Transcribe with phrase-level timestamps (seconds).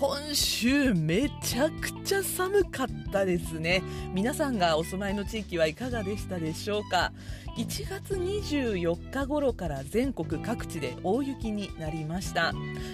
[0.00, 3.82] 今週めちゃくちゃ寒かったですね。
[4.14, 7.12] 皆さんがお住まいの地域はいかがでしたでしょうか
[7.56, 12.52] ？1月24日頃から全国各地で大雪になりました。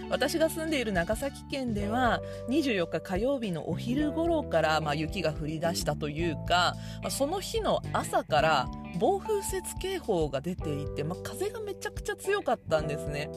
[0.09, 13.31] 私が住んでいる長崎県では24日火曜日のお昼頃から、まあ、雪が降り出したというか、まあ、その日の朝から暴風雪警報が出ていて、まあ、風がめちゃくちゃ強かったんですね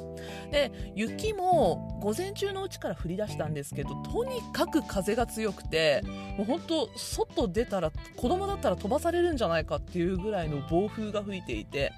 [0.51, 6.03] で雪も午前中のうちから降り出したんですけどとにかく風が強くて
[6.37, 11.91] もう本当外出たら子供だったら飛ばされるんじゃないかっていうぐらいの暴風が吹いていて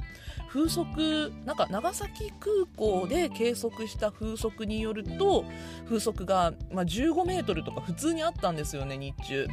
[0.49, 5.45] 風速なんか長崎空港で計測した風速によると
[5.85, 9.47] 風速が、まあ、15メートルとか普通にあったんですよね日中。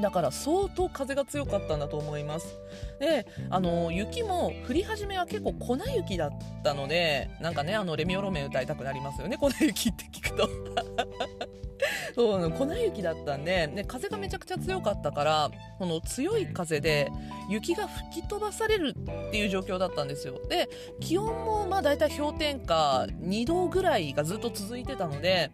[0.00, 2.56] だから相当風が強かったんだと思います。
[3.00, 6.30] であの雪も降り始めは結構粉雪だっ
[6.62, 9.36] たのでなんかねあのレミオロメン歌いたくなりますよね。
[9.36, 10.48] 粉雪って聞くと。
[12.14, 17.10] そう粉雪だったんでで風がめちゃくちゃ強かったからこの強い風で
[17.48, 20.40] 雪が吹き飛ばされるっていう状況だったんですよ。
[20.48, 20.68] で
[21.00, 25.50] 気温もまあ大体氷点下2度ぐらいがずっと続いてたので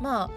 [0.00, 0.30] まあ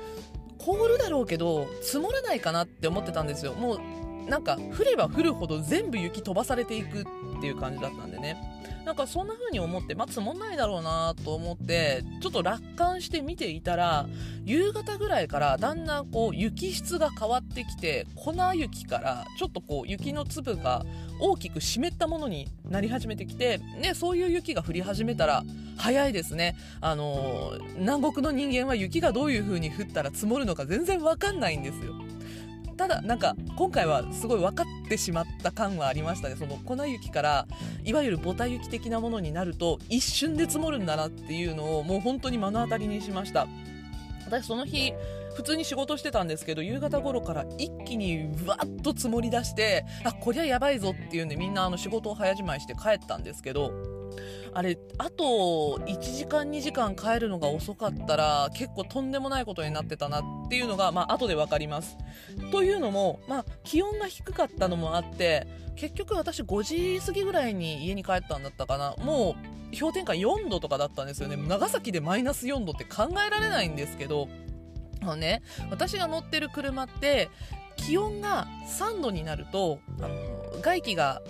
[0.66, 3.54] 凍るだろうけど積もらないかなって思ってたんですよ。
[3.54, 3.80] もう
[4.28, 7.06] なんか降れば降るほど全部雪飛ばされていくっ
[7.42, 8.38] ていう感じだったんでね
[8.86, 14.08] なんかそんな風に思って、まあ、積もんないだろうなと思ってちょっと楽観して見ていたら
[14.46, 20.86] 夕方ぐらいからだんだんこう雪質が変わってきて粉雪からちょっとこう雪の粒が
[21.20, 25.44] 大きく湿ったものになり始めてきて、ね、そういう雪が降り始めたら
[25.78, 26.56] 早いですね。
[26.82, 31.94] あの南国の人間は雪がどういう風に降ったら積もるのか全然わかんないんですよ。
[32.76, 36.36] ただなんか今回はすごい分かってしまった感はありましたね。
[36.36, 37.48] その粉雪から
[37.84, 43.48] いわゆるボタ雪的なものになると一瞬で積もるんだなっていうのをもう本当に目の当たりにしました。
[44.26, 44.94] 私その日
[45.36, 53.72] 普通に仕事してたんですけど夕方頃から一気にわっと積もり出してあこりゃやばいぞっていうんでみんなあの仕事を早じまいして帰ったんですけど
[54.54, 61.98] あれあと1時間2時間帰るのが遅かったら結構とんでもないことになってたなっていうのが、まあ後で分かります。
[62.52, 68.96] というのも、まあ、気温が低かったのもあって結局私5時過ぎぐらいに家に帰ったんだったかな。
[69.04, 69.36] も
[69.74, 71.36] う氷点下4度とかだったんですよね。
[71.36, 74.28] 長崎でマイナス4度って考えられないんですけど
[75.04, 77.30] あのね私が乗ってる車って
[77.76, 78.48] 気温が
[78.80, 81.22] 3度になるとあの外気が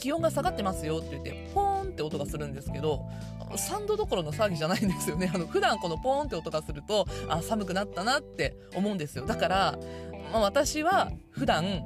[0.00, 3.06] 気温が下がってますよって言ってポーンって音がするんですけど
[3.50, 5.30] 3度どころの騒ぎじゃないんですよね。
[5.32, 9.26] あの普段このポーンって音がするとあ寒くなったなって思うんですよ。
[9.26, 9.78] だから、
[10.32, 11.82] まあ、私は普段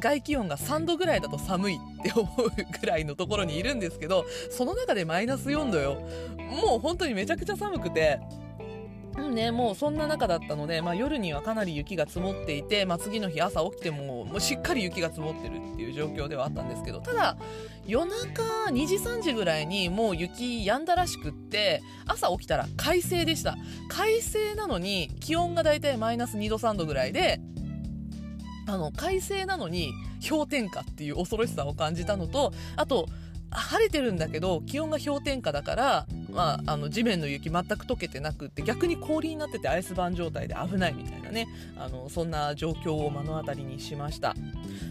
[0.00, 2.50] 外気温が3度ぐらいだと寒いって 思う
[2.80, 6.02] ぐらいのところにいるんですけどその中でマイナス4度よ。
[6.62, 8.20] もう本当にめちゃくちゃ寒くて
[9.18, 17.36] ね、もうそんな中だったので、まあ、夜にはかなり雪が積もっていて、まあ、次の日朝起きてももうしっかり雪が積もってるっていう状況ではあったんですけどただ
[17.86, 23.56] 夜中2時3時ぐらいにもう雪止んだらしくって朝起きたら快晴でした。
[23.88, 27.40] 快晴なのに気温がだいたいマイナス2度3度ぐらいで
[28.66, 29.92] あの快晴なのに
[30.28, 33.06] 氷点下っていう恐ろしさを感じたのとあと
[33.50, 41.48] 晴れてるんだけど気温が氷点下だから、まあ、あの地面の雪全く溶けてなくって逆に氷になっててアイスバン状態で危ないみたいなね。
[41.76, 44.34] あのそんな状況を目の当たりにしました。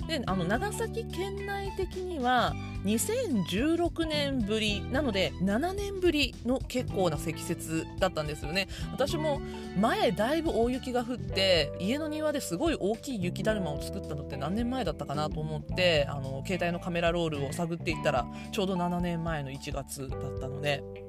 [0.08, 2.56] であの長崎県内的には
[2.86, 8.68] 2016年ぶりなので7年ぶりの結構な積雪だったんですよね。
[8.92, 9.42] 私も
[9.78, 21.07] 前だいぶ大雪が降って家の庭ですごい大きい雪だるまを作ったのって何年前だったかなと思ってあの携帯のカメラロールを探っていったらちょうど7年前の1月だったので。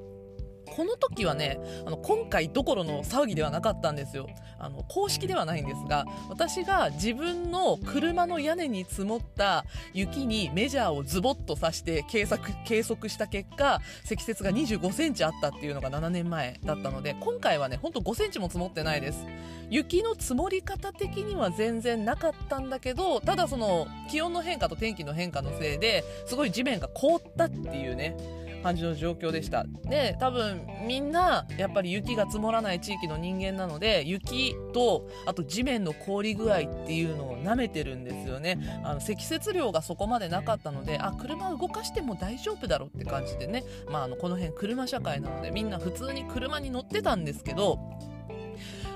[0.75, 4.27] この時はねあの今回どころの騒ぎではなかったんですよ。
[4.59, 19.25] あの公式ではないんですが私が自分の車の屋根に積もった雪にメジャーをズボッと刺して計測計測した結果積雪が2 5センチあったっていうのが7年前だったので今回はねほんと5センチも積もってないです。
[19.69, 28.17] 雪の積もり方的には全然なかったんだけどただその気温の変化と天気の変化のせいですごい地面が凍ったっていうね。
[28.61, 29.65] 感じの状況でした。
[29.85, 38.59] で多分みんなやっぱり雪が積もらない地域の人間なので雪とあと地面の凍り具合っていうのを舐めてるんですよね。
[38.83, 47.79] あの積雪量がそこまでなかったのであ車動かしても大丈夫だろうって感じでね、まあ、あのこの辺車社会なのでみんな普通に車に乗ってたんですけど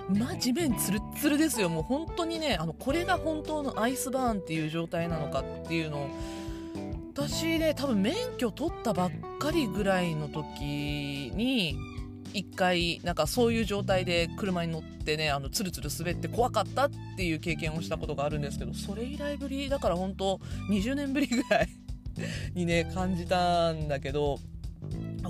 [0.09, 6.09] まあ、地面つるつるですよ、もう本当にね、あのこれが本当のアイスバーンっていう状態なのかっていうのを
[7.13, 11.77] 私ね多分免許取ったばっかりぐらいの時に
[12.33, 20.39] 一回なんかそういう状態で車に乗ってねあのツルツル滑って怖かったっていう経験をしたことがあるんですけどそれ以来ぶりだから本当
[20.71, 21.69] 20年ぶりぐらい
[22.55, 24.39] にね感じたんだけど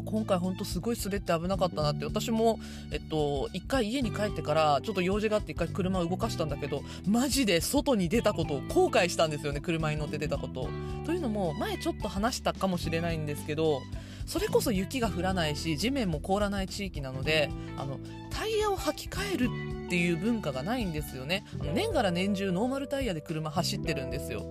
[0.02, 2.60] 今回本当すごい滑って危なかったなって私も、
[2.92, 10.68] えっと、1回家に帰ってからちょっと用事があって一回車を動かしたんだけどマジで外に出たことを後悔したんですよね車に乗って出たこと。
[11.06, 13.82] というのも前ちょっと話したかもしれないんですけど
[14.26, 18.00] それこそ雪が降らないし地面も凍らない地域なのであの
[18.30, 19.50] タイヤを履き替える
[19.86, 21.46] っていう文化がないんですよね。
[21.74, 24.44] 年がら年中ノーマルタイヤで車走ってるんですよ。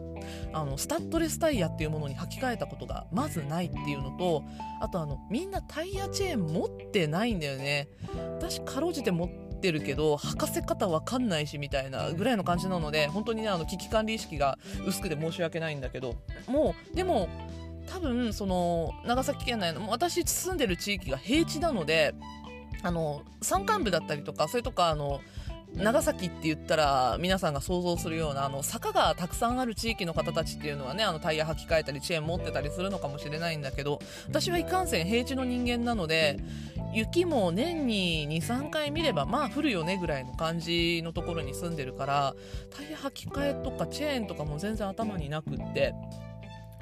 [0.53, 4.45] あのスタッドレスタイヤっていうものに履き替えたことがまずないっていうのと
[4.81, 7.89] あとあのみんなタイヤチェーン持ってないんだよね。
[8.37, 9.29] 私かろうじて持っ
[9.61, 16.15] てるけど履かせ方わかんないしみたいなぐらいの感じなので本当にねあの危機管理意識が薄くて申し訳ないんだけど。
[16.47, 17.29] もうでも
[17.87, 22.15] 多分その長崎県内の私住んでる地域が平地なので
[22.83, 25.21] あの山間部だったりとかそれとかあの
[25.75, 33.99] 長崎って言ったら皆さんが想像するようなあの坂がたくさんある地域の方たちっていうのはねあのタイヤ履き替えたりチェーン持ってたりするのかもしれないんだけど
[34.29, 36.39] 私はいかんせん平地の人間なので
[36.93, 42.35] 雪も年に23回見ればまあ降るよねぐらいの感じのところに住んでるから
[42.71, 45.95] タイヤ履き替えとかチェーンとかも全然頭になくって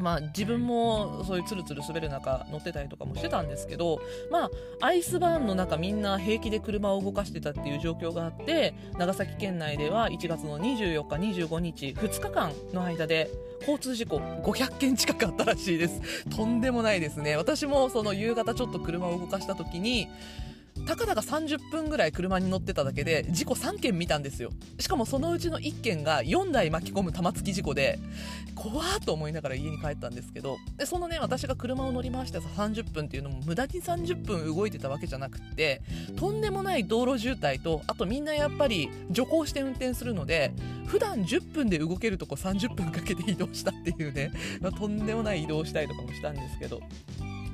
[0.01, 4.01] まあ、自分もそういうつるつる滑る中乗ってたりとかもしてたんですけど、
[4.31, 4.51] まあ、
[4.81, 13.31] アイスバーンの中みんな平気で車を動かしてたっていう状況があって長崎県内では1月の24日25日2日間の間で
[13.61, 16.25] 交通事故500件近くあったらしいです。
[16.35, 17.37] とんでもないですね。
[17.37, 20.09] 私もその夕方ちょっと車を動かした時に
[20.91, 24.51] たかだか30分ぐらい車に乗ってただけで事故3件見たんですよ。
[24.81, 28.01] しかもそのうちの1件が4台巻き込む玉突き事故で
[28.57, 35.81] 怖ーと思いながら家に帰ったんですけどでそのね私が車を乗り回してさ30分っていうのも無駄に30分動いてたわけじゃなくって
[36.17, 40.53] とんでもない道路渋滞とあとみんなやっぱり徐行して運転するので
[40.87, 46.81] 普段10分で動けるとこ30分かけて移動したっていうね、まあ、とんでもない移動したりとかもしたんですけど。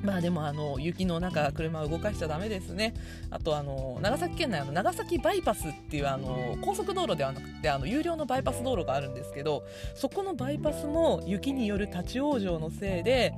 [0.03, 2.93] まあでもあの雪の中車を動かしちゃだめですね。
[3.31, 9.63] あとあの長崎県内の長崎バイパスっていうあの高速道路ではなくてあの有料のバイパス道路があるんですけど
[9.95, 13.33] そこのバイパスも雪による立ち往生のせいで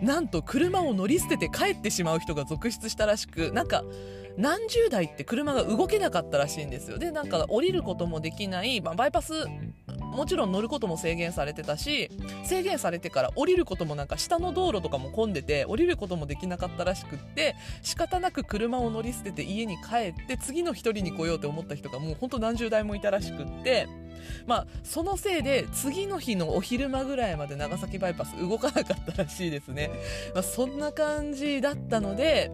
[0.00, 3.84] なんと車を乗り捨てて帰ってしまう人が続出したらしくなんか
[4.36, 9.32] 何十台って車が動けなかったらしいんですよでなんか降りることもできない、まあ、バイパス
[10.08, 12.10] もちろん乗ることも制限されてたし
[12.44, 23.86] 制限されてから降りることもなんか下の道路とかも混んでて降りることもできなかったらしくって仕方なく車を乗り捨てて家に帰って次の1人に来ようと思った人がもうほんと何十台もいたらしくって
[24.46, 29.90] まあそのせいで次の日のお昼間ぐらいまで長崎バイパス動かなかったらしいですね、
[30.34, 32.50] まあ、そんな感じだったので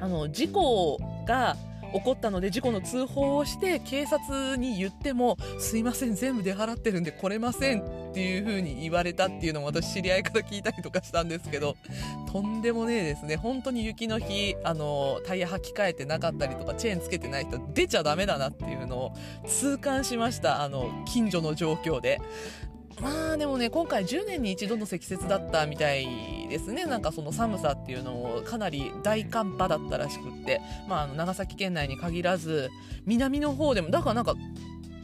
[0.00, 1.56] あの事故が
[1.92, 11.76] 起こったので事故の通報をして警察に言ってもすいません全部出払ってるんで来れませんっていう風に言われたっていうのも私知り合いから聞いたりとかしたんですけど
[12.32, 13.36] とんでもねえですね。
[13.36, 19.12] 本当に雪の日あのタイヤ履き替えてなかったりとかチェーンつけてない人出ちゃダメだなっていうのを
[19.46, 20.62] 痛感しました。
[20.62, 22.20] あの近所の状況で。
[23.00, 26.86] まあでもね今回10年に一度の積雪だったみたいですね。
[26.86, 32.70] なんかその寒さっていうのをかなり大寒波だったらしくって、まあ、あの長崎県内に限らず
[33.04, 34.34] 南の方でもだからなんか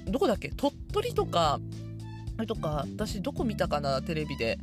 [0.07, 0.49] どこだっけ？
[0.51, 1.61] 鳥取とか
[2.39, 4.01] あれとか私どこ見たかな？
[4.03, 4.59] テレビで。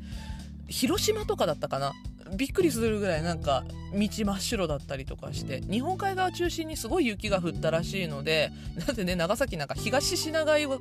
[0.67, 1.93] 広島とかだったかな？
[2.35, 8.51] びっくりするぐらいなんか道真っ白だったりとかして日本海側中心にすごい雪が降ったらしいので
[8.85, 10.77] だってね長崎なんか東シナ海は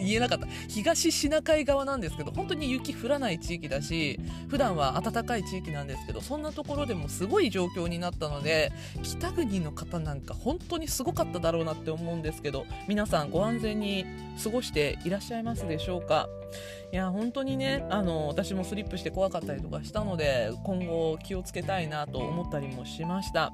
[0.00, 0.46] 言えなかった。
[0.68, 14.06] 東シナ海側なんですけど本当に雪降らない地域だし普段は暖かい地域なんですけどそんなところでもすごい状況になったので北国の方なんか本当にすごかっただろうなって思うんですけど皆さんご安全に
[14.42, 16.28] 過ごしていらっしゃいますでしょうか？
[16.90, 23.52] いや本当にねあの私もスリップして怖かったりとかしたので今後気をつけたいなと思ったりもしました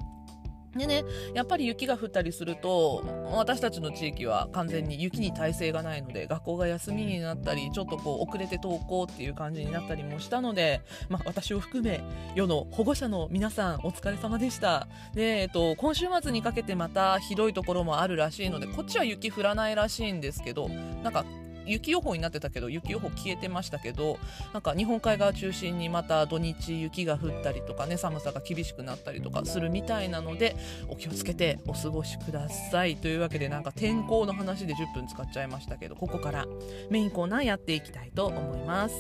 [0.77, 12.03] でね、やっぱり雪が降ったりすると、私たちの地域は完全に雪に耐性がないので、学校が休みになったり、ちょっとこう遅れて登校っていう感じになったりもしたので、まあ私を含め、
[12.35, 14.89] 世の保護者の皆さんお疲れ様でした。
[15.15, 21.25] で、えっと、今週末にかけてまたひどいところもあるらしいので、こっちは雪降らないらしいんですけど、なんか
[21.67, 24.19] 雪予報になってたけど雪予報消えてましたけど
[24.53, 30.57] なんか日本海側中心にまた土日雪が降ったりとかね寒さが厳しくなったりとかするみたいなので
[30.89, 36.47] お気をつけてお過ごしくださいというわけでなんか天候の話で10分使っちゃいましたけどここから
[36.91, 38.95] メインコーナーやっていきたいと思います。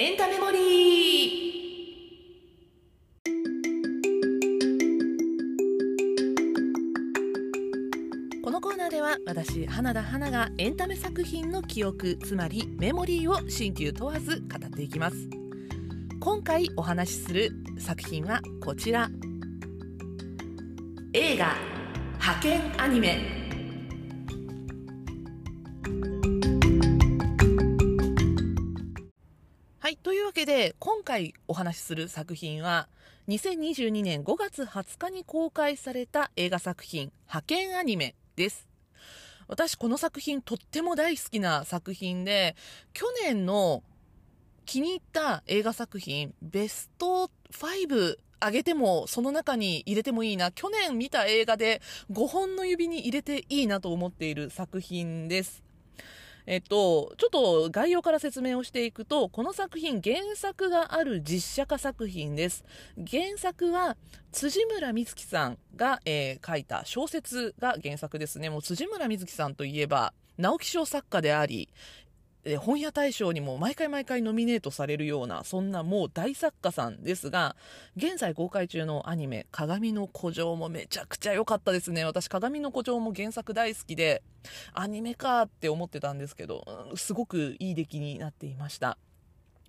[0.00, 1.77] エンタメモリー
[8.58, 15.16] のコーナーでは私花田花がエンタメ作品の記憶つまりメモリーを新旧問わず語っていきます。
[16.18, 19.10] 今回お話しする作品はこちら。
[21.12, 21.54] 映画
[22.14, 23.20] 派遣アニメ。
[29.78, 32.88] はいというわけで今回お話しする作品は
[33.28, 38.16] 2022年5月20日に公開された映画作品派遣アニメ。
[38.38, 38.68] です
[39.48, 42.54] 私この作品とっても大好きな作品で、
[42.92, 43.82] 去年の
[44.66, 50.52] 気に入った映画作品、ベスト5あげてもその中に入れてもいいな。
[50.52, 51.80] 去年見た映画で
[52.12, 55.64] 5本の指に入れていいなと思っている作品です。
[56.50, 62.64] えっと、ちょっと概要から説明をしていくと、この作品、原作がある実写化作品です。
[62.96, 63.98] 原作は、
[64.32, 68.48] 辻村美月さんが、えー、書いた小説が原作ですね。
[68.48, 71.68] もう辻村美月さんといえば、直木賞作家であり、
[72.56, 77.56] 本屋大賞にも毎回毎回ノミネートされるような、そんなもう大作家さんですが、
[77.96, 82.04] 現在公開中のアニメ、鏡の古城もめちゃくちゃ良かったですね。
[82.04, 84.22] 私、鏡の古城も原作大好きで、
[84.72, 86.64] アニメかって思ってたんですけど、
[86.96, 88.98] すごくいい出来になっていました。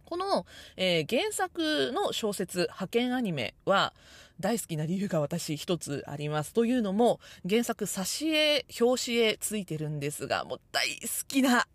[0.05, 3.93] この、えー、原作の小説、派遣アニメは、
[4.39, 6.53] 大好きな理由が私一つあります。
[6.53, 11.67] というのも、原作、挿絵、表紙絵ついてるんですが、もう大好きな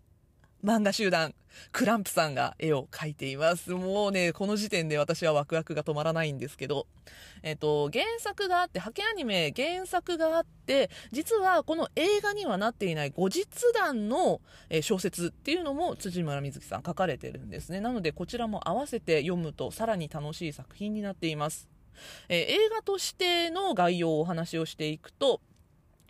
[0.65, 1.35] 漫画集団、
[1.73, 3.73] クランプさんが絵を描いています。
[3.73, 6.87] もうね、この時点で私はワクワクが止まらないんですけど、
[7.43, 14.41] えっ、と、原作があって、派遣アニメ原作があって、実はこの映画にはなっていない後日談の
[14.81, 17.83] 小説っていうのも辻村瑞希さん書かれてるんですね。
[17.83, 21.69] なのでこちらも合わせて読むとさらに楽しい作品になっています。
[22.31, 25.43] えー、映画としての概要をお話をしていくと、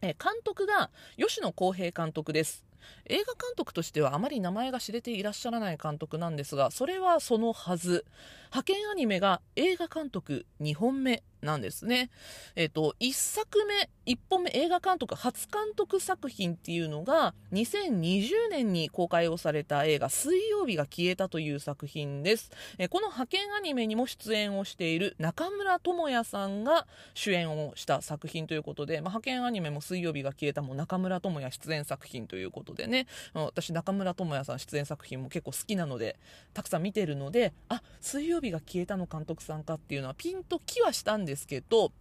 [0.01, 2.65] え、監督が吉野公平監督です。
[3.07, 8.05] 映画監督としてはあまり名前が知れていらっしゃらない監督なんですが、それはそのはず。
[8.51, 12.11] 派遣アニメが映画監督2本目なんですね。
[12.57, 22.51] えっ、ー、と、1作目、1本目映画監督初監督作品っていうのが2020年に公開をされた映画水曜日が消えたという作品です。
[22.79, 36.17] えー、この派遣アニメにも出演をしている中村智也さんが主演をした作品ということで、まあ、派遣アニメも水曜日が消えたも中村智也出演作品ということでね、私中村智也さん出演作品も結構好きなので、
[36.53, 41.93] たくさん見てるので、あ、水曜日が消えたの監督さんかっていうのはピンときはしたんですですけど、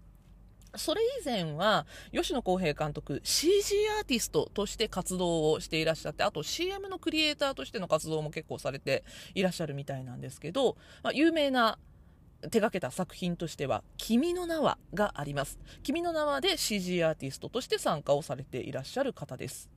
[0.75, 9.04] それ以前は、吉野公平監督、CG アーティストとして活動をしていらっしゃって、あと CM のクリエイターとしての活動も結構されて
[9.36, 11.78] いらっしゃるみたいなんですけど、まあ、有名な
[12.42, 15.60] 手掛けた作品としては、君の名はがあります。
[15.84, 19.70] 君の名はで CG アーティストとして参加をされていらっしゃる方です。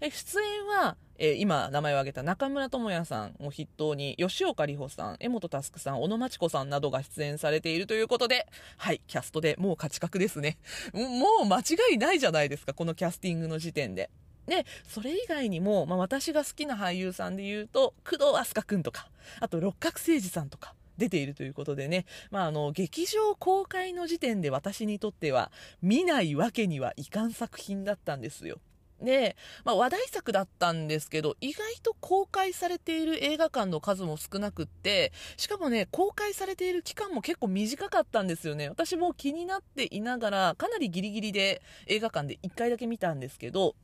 [0.00, 10.58] え出演は、えー、今名前を挙げた中村智也さんを筆頭に吉岡里帆さん、江本佑さん、小野真知子さんなどが出演されているということで、はい、キャストでもう勝ち確ですね。
[10.92, 14.10] もう間違いないじゃないですか、このキャスティングの時点で。
[14.46, 19.08] で、それ以外にも、まあ、私が好きな俳優さんで言うと、工藤飛鳥くんとか、
[19.40, 25.50] あと六角誠治さんとか、出ているということでね、まあ、あの、劇場公開の時点で私にとっては、
[25.82, 28.60] 見ないわけにはいかん作品だったんですよ。
[29.04, 38.68] で、まあ、話題作だったんですけど、意外と公開されている映画館の数も少なくって、しかもね、公開されている期間も結構短かったんですよね。
[38.68, 43.74] 私も気になっていながら、かなりギリギリで映画館で1回だけ見たんですけど、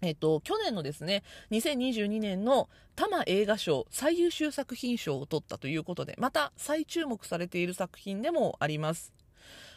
[0.00, 9.12] えっと、去年のですね、2022年の多摩映画賞最優秀作品賞を取ったということで、また再注目されている作品でもあります。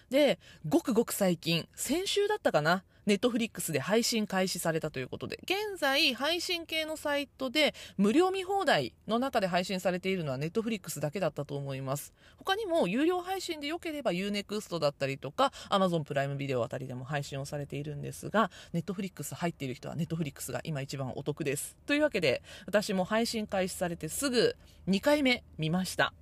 [0.10, 12.14] で、ごくごく最近、先週だったかな、ネットフリックスで配信開始されたということで、現在配信系のサイトで無料見放題の中で配信されているのはネットフリックスだけだったと思います。
[12.38, 21.76] 他にも有料配信で良ければ U-NEXT だったりとか Amazon プライムビデオあたりでも配信をされているんですが、ネットフリックス入っている人はネットフリックスが今一番お得です。
[21.86, 24.56] というわけで、私も配信開始されてすぐ
[24.88, 26.14] 2回目見ました。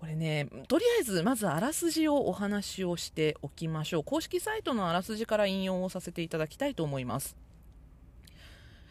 [0.00, 4.04] これね、とりあえず、まずあらすじをお話をしておきましょう。
[4.04, 7.36] 公式サイトのあらすじから引用をさせていただきたいと思います。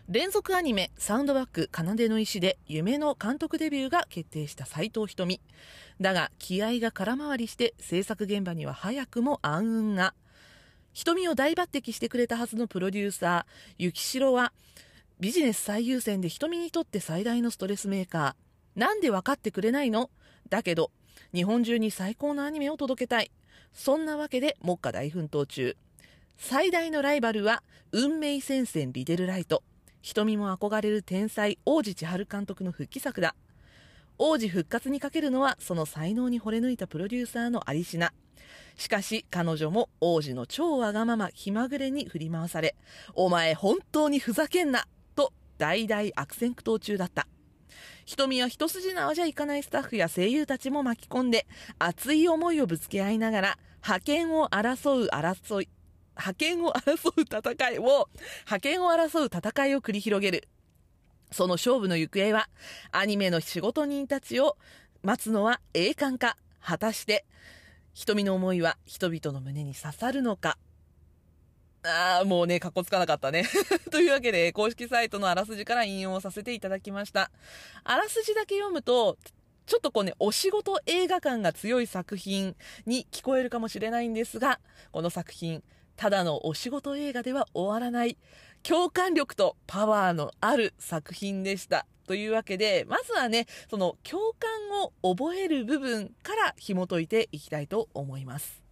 [0.07, 5.41] 連続アニメ、サウンドバック、奏の石で夢の監督デビューが決定した斎藤瞳。
[5.99, 10.13] だが、気合が空回りして制作現場には早くも暗雲が。
[10.93, 14.53] 瞳を大抜擢してくれたはずのプロデューサー、雪城は、
[15.19, 18.79] ビジネス最優先で瞳にとって最大のストレスメーカー。
[18.79, 20.11] なんで分かってくれないの？
[20.49, 20.91] だけど、
[21.33, 23.31] 日本中に最高のアニメを届けたい。
[23.73, 25.77] そんなわけで、目下大奮闘中。
[26.37, 29.63] 最大のライバルは、運命戦線リデルライト。
[30.01, 33.35] 瞳も憧れる天才、王子千春監督の復帰作だ。
[34.17, 38.11] 王子復活にかけるのは、その才能に惚れ抜いたプロデューサーのアリシナ。
[38.75, 42.75] しかし、彼女も王子の超わがまま気まぐれに振り回され、
[43.13, 47.27] お前本当にふざけんなと大々悪戦苦闘中だった。
[48.05, 51.47] 瞳は一筋縄じゃいかないスタッフや声優たちも巻き込んで、
[51.77, 55.69] 熱い思いをぶつけ合いながら、派遣を争う争い、
[56.11, 58.09] 派遣を争う戦いを、
[58.45, 60.47] 派遣を争う戦いを繰り広げる。
[61.31, 62.49] その勝負の行方は、
[62.91, 64.57] アニメの仕事人たちを
[65.03, 67.25] 待つのは栄冠か、果たして、
[67.93, 70.57] 瞳の思いは人々の胸に刺さるのか、
[71.83, 73.45] ああ、もうね、かっこつかなかったね。
[73.89, 77.31] というわけで、公式サイトのあらすじから引用させていただきました。
[77.83, 79.17] あらすじだけ読むと、
[79.65, 82.55] ちょっとこうね、お仕事映画感が強い作品
[82.85, 84.59] に聞こえるかもしれないんですが、
[84.91, 85.63] この作品、
[85.95, 88.17] ただのお仕事映画では終わらない、
[88.63, 91.85] 共感力とパワーのある作品でした。
[92.07, 94.49] というわけで、まずはね、その共感
[94.81, 98.68] を覚える部分から紐解いていきたいと思います。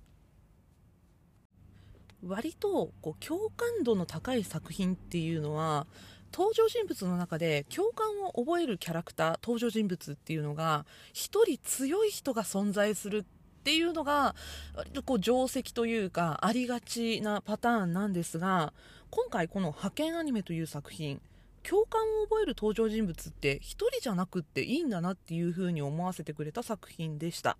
[2.26, 5.88] 割とこう共感度の高い作品っていうのは
[6.34, 13.24] 登場人物の中で共感を覚えるキャラクター登場人物っていうのが一人強い人が存在するっ
[13.64, 14.36] ていうのが
[14.76, 18.74] 割とこう定石というかありがちなパターンなんですが
[19.10, 21.22] 今回この派遣アニメという作品
[21.64, 27.58] 共感を覚える登場人物って一人じゃなくっていいんだなっていう風に思わせてくれた作品でした。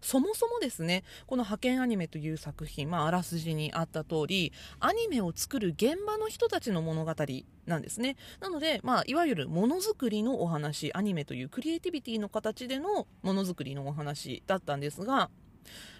[0.00, 7.14] そもそもですね、この派遣アニメという作品、まあ、あらすじにあった通り、アニメを作る現場の人たちの物語
[7.66, 8.16] なんですね。
[8.40, 15.30] なので、まあ、いわゆるものづくりのお話、アニメというクリエイティビティの形でのものづくりのお話だったんですが、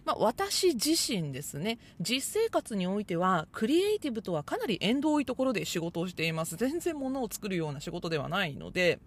[0.05, 6.57] まあ、私自身ですね、実生活においては、クリエイティブとはかなり縁遠いところで仕事をしています。
[6.57, 8.99] 全然物を作るような仕事ではないので、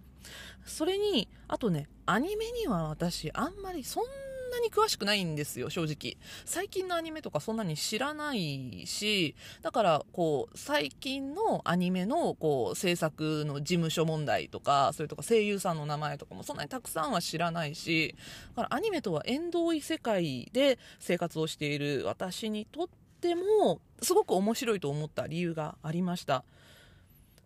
[0.65, 4.09] それに、あとね、アニメには私、あんまりそんな
[4.51, 6.17] なに詳しくないんですよ、正直。
[6.45, 18.15] 最近のアニメとかそんなに知らないし、だから、こう、最近のアニメの、こう、制作の事務所問題とか、それとか声優さんの名前とかもそんなにたくさんは知らないし、
[18.55, 22.87] だからアニメとは縁遠い世界で生活をしている私にとっ
[23.21, 26.43] ても、すごく面白いと思った理由がありました。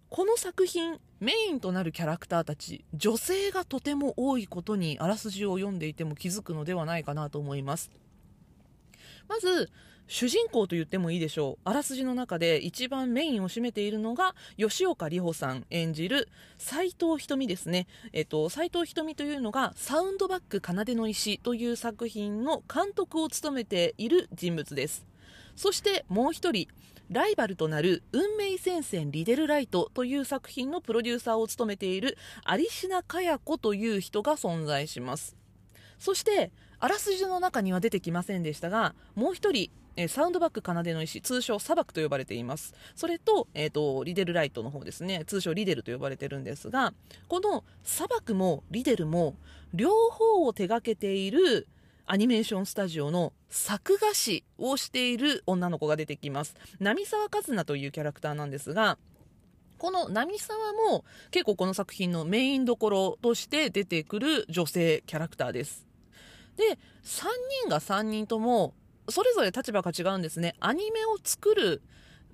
[0.09, 7.89] この作品メインとなるキャラクターたち女性がとても多いことにあらすじを読んでいても気づくのではないかなと思います。
[9.27, 9.71] まず
[10.07, 11.61] 主人公と言ってもいいでしょう。
[11.63, 15.65] あらすじの中で一番メインを占めているのが吉岡里帆さん。
[15.71, 25.07] 演じる斎藤瞳ですね、えっと、斎藤瞳というのがサウンドバック奏の石という作品の監督を務めている人物です。
[25.55, 26.67] そしてもう一人
[27.11, 32.17] ライバルとなる運命戦線リデルライトという作品のプロデューサーを務めている
[32.49, 35.35] 有品かや子という人が存在します。
[35.99, 42.73] そして、あらすじの中には出てきませんでしたが、もう一人、えサウンドバック奏の石、通称砂漠と呼ばれています。
[42.95, 46.93] それと、えっ、ー、と、リデルライトの方ですね、通称リデルと呼ばれてるんですが、
[47.29, 49.35] この砂漠もリデルも、
[49.73, 51.67] 両方を手掛けている
[52.07, 56.55] アニメーションスタジオの作画師をしている女の子が出てきます。
[56.79, 58.99] 波沢和奈というキャラクターなんですが、
[59.79, 65.87] この波沢も結構この作品のメインどころとして出てくる女性キャラクターです。
[66.57, 67.25] で、3
[67.63, 68.75] 人が3人とも
[69.09, 70.55] それぞれ立場が違うんですね。
[70.59, 71.81] アニメを作る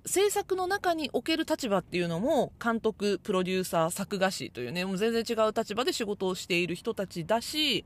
[0.05, 7.86] 制作の中における立場っていうのも監督、プロデューサー、作画師というね、もう全然違う立場で仕事をしている人たちだし、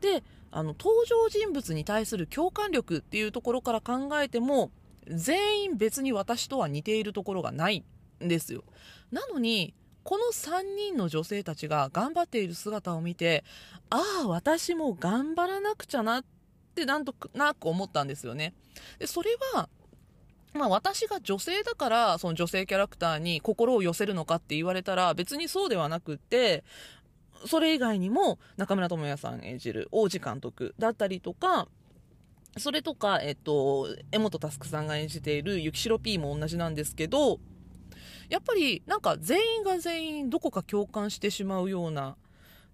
[0.00, 4.70] で、あの登場人物に対する共感力っていうところから考えても
[5.06, 7.84] 全員別に私とは似ているところがない
[8.24, 8.64] んですよ。
[9.10, 13.44] なのに、この3人の女性たちが頑張っている姿を見て、
[13.90, 16.24] ああ、私も頑張らなくちゃなっ
[16.74, 18.54] てなんとなく思ったんですよね。
[18.98, 19.68] で、それは、
[20.54, 26.64] まあ私が女性だからその女性キャラクターに心を寄せるのかって言われたら別にそうではなくって
[27.46, 31.68] それ以外にも中村倫也さん演じる王子監督だったりとか
[32.56, 37.38] それとか、えっと、江本佑さんが演じている雪城 P も同じなんですけど
[38.28, 42.16] やっぱりなんか全員が全員どこか共感してしまうような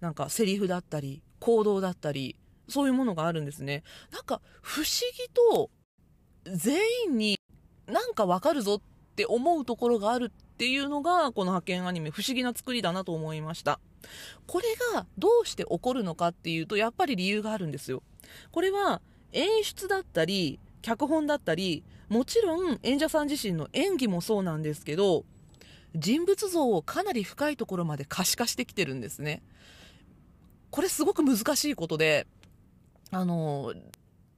[0.01, 2.37] なんかセリフだったり行動だったり
[2.69, 3.83] そういうものがあるんですね。
[4.11, 5.71] なんか不思議と
[6.47, 7.39] 全員に
[7.87, 8.81] なんかわかるぞっ
[9.17, 13.81] て思うところがあるっていうのがこの派遣アニメ不思議な作りだなと思いました。
[14.47, 18.03] これがどうして起こるのかっていうとやっぱり理由があるんですよ。
[18.53, 19.01] これは
[19.33, 25.25] 演出だったり脚本だったりもちろん演者さん自身の演技もそうなんですけど
[25.95, 29.43] 人物像をかなり深いところまで可視化してきてるんですね。
[30.71, 32.27] これすごく難しいことで
[33.13, 33.73] あの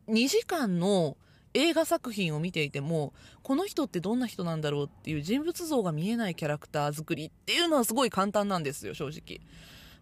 [0.09, 1.17] 2時間の
[1.57, 9.41] 映画作品を見ていてもこの人ってどんな人なんだろうっていう人物像が見えないキャラクター作りっていうのはすごい簡単なんですよ正直。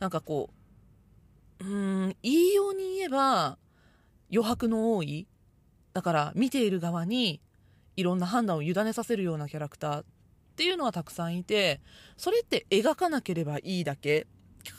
[0.00, 0.50] なんかこ
[1.60, 3.56] ううーん言いように言えば
[4.32, 5.28] 余白の多い。
[5.92, 7.40] だから見ている側に
[7.96, 10.04] いろんな判断を委ねさせるようなキャラクターっ
[10.56, 11.80] ていうのはたくさんいて
[12.16, 14.26] それって描かなければいいだけ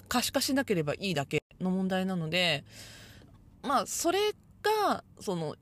[0.09, 2.65] 可視化しなければいいだけの問題なので
[3.63, 5.55] まあそれがその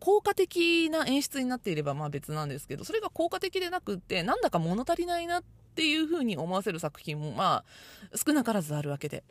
[0.00, 7.64] 効果的な演出になっていればまあ別なんですけどそれが効果的でなくってなんだか物足りないなっていうふうに思わせる作品もま
[8.12, 9.22] あ少なからずあるわけで。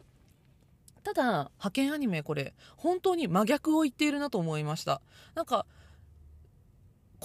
[1.02, 5.02] ただ派遣アニメこれ本当に真逆を言っているなと思いました。
[5.34, 5.66] なんか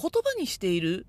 [0.01, 1.05] 言葉にしている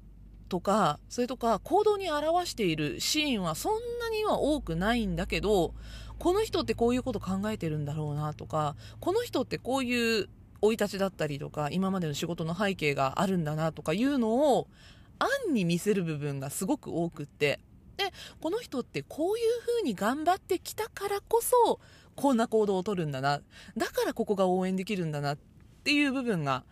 [0.49, 5.75] とかそれとか行動に表しているシーンはそんなには多くないんだけど
[6.19, 10.29] この人ってこういうこと考えてるんだろうなとかこの人ってこういう
[10.61, 14.69] 生い立ちだったりとか今までの仕事の背景があるんだなとかいうのを
[15.19, 17.61] 暗に見せる部分がすごく多くって
[17.97, 21.81] でこの人ってこういう風に頑張ってきたからこそ
[22.15, 23.41] こんな行動をとるんだな。
[23.77, 25.39] だからここが応援できるんだなっ
[25.85, 26.65] ていう部分が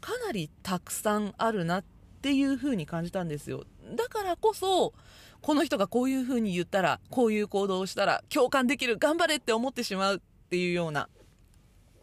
[0.00, 1.84] かなりたくさんあるなっ
[2.22, 3.64] ていう風に感じたんですよ。
[3.96, 4.92] だからこそ
[5.40, 11.08] この人がこういう風に言ったらこういう行動をしたら共感できる頑張れって思ってしまうっていうような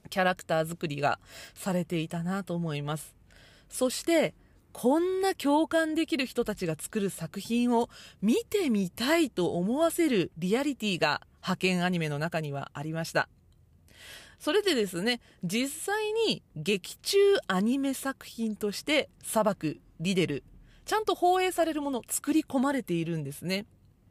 [0.10, 1.19] キャラクター作りが
[1.54, 3.15] されていたなと思います。
[3.69, 4.34] そして、
[4.72, 7.89] こんな共感できる人たちが作る作品を
[8.22, 13.30] 見てみたいと思わせるリアリティが派遣アニメの中にはありました。
[14.39, 17.17] それでですね、実際に劇中
[17.48, 20.43] アニメ作品として砂漠、リデル、
[20.86, 23.65] ちゃんと放映されるもの作り込まれているんですね。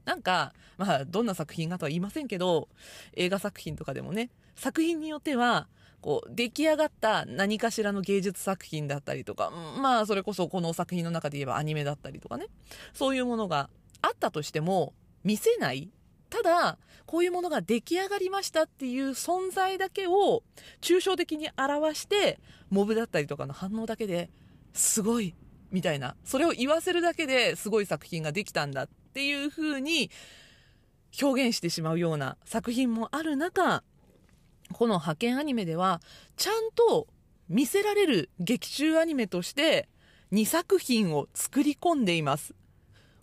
[0.05, 2.69] なんか、まあ、どんな作品がとは言いませんけど、
[3.15, 5.69] 映画作品とかでもね、作品によっては、
[6.01, 12.47] こう、出来上がった何かしらの芸術作品だったりとか、まあ、それこそこの作品の中で言えばアニメだったりとかね、
[12.93, 13.69] そういうものが
[14.03, 15.91] あったとしても、見せない。
[16.31, 20.43] ただ、こういうものが出来上がりましたっていう存在だけを
[20.81, 22.39] 抽象的に表して、
[22.71, 24.31] モブだったりとかの反応だけで
[24.75, 25.35] すごい
[25.71, 30.11] みたいな、それを言わせるだけですごい作品ができたんだっていう風に
[31.21, 33.83] 表現してしまうような作品もある中、
[34.73, 36.01] この派遣アニメでは、
[36.37, 37.07] ちゃんと
[37.49, 39.89] 見せられる劇中アニメとして
[40.33, 42.55] 2作品を作り込んでいます。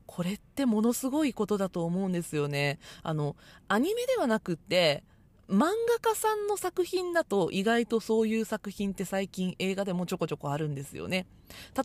[0.06, 2.80] これってものすごいことだと思うんですよね。
[3.04, 3.36] あの、
[3.68, 5.04] アニメではなくって、
[5.50, 5.66] 漫
[6.02, 11.28] 画家さんの作品だと意外とそういう作品って最近映画でもちょこちょこあるんですよね。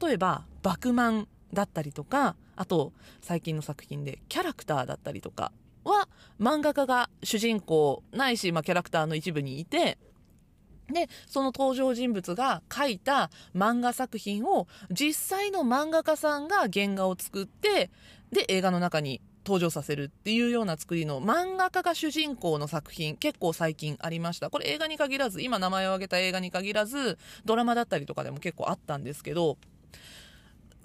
[0.01, 5.53] 例えば、バクマンだったりとか、あと最近の作品でキャラクターだったりとか、
[5.85, 6.09] は
[6.40, 9.98] 漫画家が主人公ないし、まあ、キャラクターの一部にいて
[10.92, 17.90] でその登場人物が書いた漫画作品を実際の漫画家さんが原画を作って
[18.33, 24.50] で映画の中に登場させるっていうような作りの漫画家が主人公の作品結構最近ありました。
[24.50, 29.57] これ映画に限らず今名前を挙げた映画に限らずドラマだったりとかでも結構あったんですけど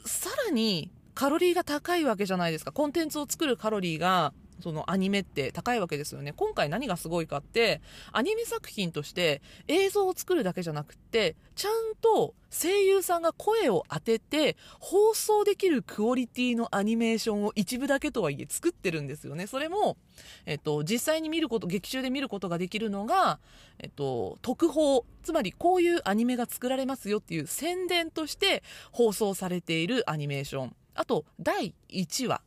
[0.06, 2.72] さらにカロリーが高いわけじゃないですか。
[2.72, 6.34] コンテンツを作るカロリーがそのアニメって高いわけですよね。
[6.34, 19.48] 今回何がすごいかって、アニメ作品として映像を作るだけじゃなくて、ちゃんと声優さんが声を当てて放送できるクオリティのアニメーションを一部だけとはいえ作ってるんですよね。
[19.48, 19.98] それも、
[20.46, 23.40] えっと、実際に見ること、劇中で見ることができるのが、
[23.80, 30.76] えっと、特報、つまりこういうアニメが作られますよっていう宣伝として放送されているアニメーション。
[30.94, 32.42] あと、第1話。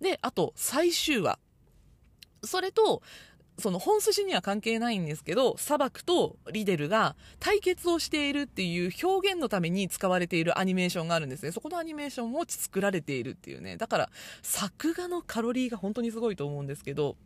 [0.00, 1.38] で、あと、最終話。
[2.44, 3.02] それと、
[3.58, 11.50] その本筋には関係ないんですけど、砂漠とリデルが対決をしているっていう表現のために使われているアニメーションがあるんですね。
[11.50, 13.76] そこのアニメーションも作られているっていうね。
[13.76, 14.10] だから、
[14.42, 17.16] 作画のカロリーが本当にすごいと思うんですけど、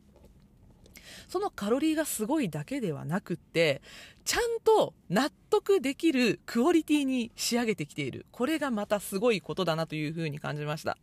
[1.28, 3.82] そのカロリーがすごいだけではなくって、
[4.24, 8.24] ちゃんと納得できるクオリティに仕上げてきている。
[8.30, 10.96] これがまたすごいことだなというふうに感じました。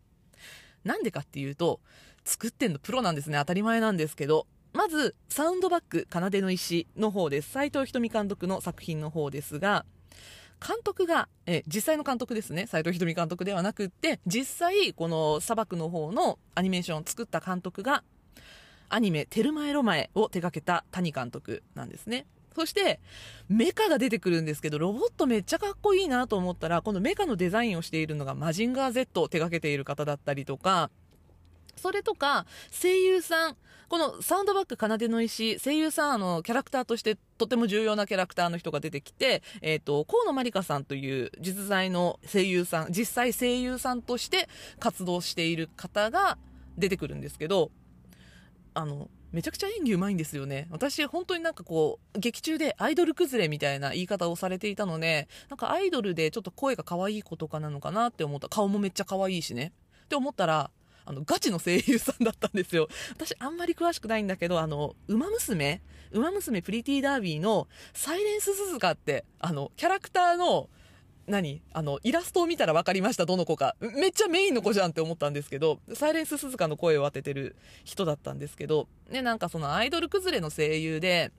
[0.84, 1.80] なんでかっていうと、
[2.26, 3.38] 作ってんのプロなんですね。
[3.38, 4.48] 当たり前なんですけど。
[4.72, 7.50] まず、サウンドバック、奏の石の方です。
[7.50, 9.86] 斎藤瞳監督の作品の方ですが、
[10.66, 12.68] 監督が、え、実際の監督ですね。
[12.68, 18.04] 斎藤瞳監督ではなくって、実際、この砂漠の方のアニメーションを作った監督が、
[18.90, 22.28] アニメ、テルマエロマエを手掛けた谷監督なんですね。
[22.56, 23.00] そして、
[23.48, 30.90] メカが出てくるんですけど、ロボットめっちゃかっこいいなと思ったら、このメカのデザインをしているのがマジンガー Z を手掛けている方だったりとか、
[31.76, 33.58] それとか、声優さん、
[33.88, 44.48] このサウンドバック奏の石、声優さん、あの、キャラクターとしてとても重要なキャラクターの人が出てきて、えっ、ー、と、河野まりかさんという実在の声優さん、実際声優さんとして
[44.80, 46.38] 活動している方が
[46.78, 47.72] 出てくるんですけど、
[48.76, 50.68] あの、めちゃくちゃ演技うまいんですよね。
[50.72, 58.50] 私、本当になんかこう、劇中でアイドル崩れみたいな言い方をされていたので、なんかアイドルでちょっと声が可愛い子とかなのかなって思った。
[58.50, 59.72] 顔もめっちゃ可愛いしね。
[60.06, 60.72] って思ったら、
[61.06, 62.88] あの、ガチの声優さんだったんですよ。
[63.12, 65.82] 私、あんまり詳しくないんだけど、あの、馬娘？
[66.12, 70.70] 馬娘プリティーダービーのサイレンス鈴鹿って、あの、キャラクターの、
[71.30, 71.62] 何？
[71.74, 73.76] あの、イラストを見たら分かりました、どの子か。
[73.80, 81.32] めっちゃメインの子じゃんって思ったんですけど、サイレンス鈴鹿の声を当ててる人だったんですけど、ね、なんかそのアイドル崩れの声優で、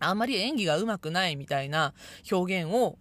[0.00, 1.94] あんまり演技が上手くないみたいな
[2.30, 2.98] 表現を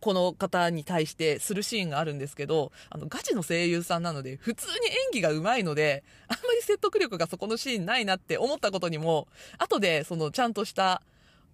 [0.00, 11.00] この方に対してするシーンがあるんですけど、あの、ガチの声優さんなので、普通に演技が上手いので、あんまり説得力がそこのシーンないなって思ったことにも、後で、その、ちゃんとした、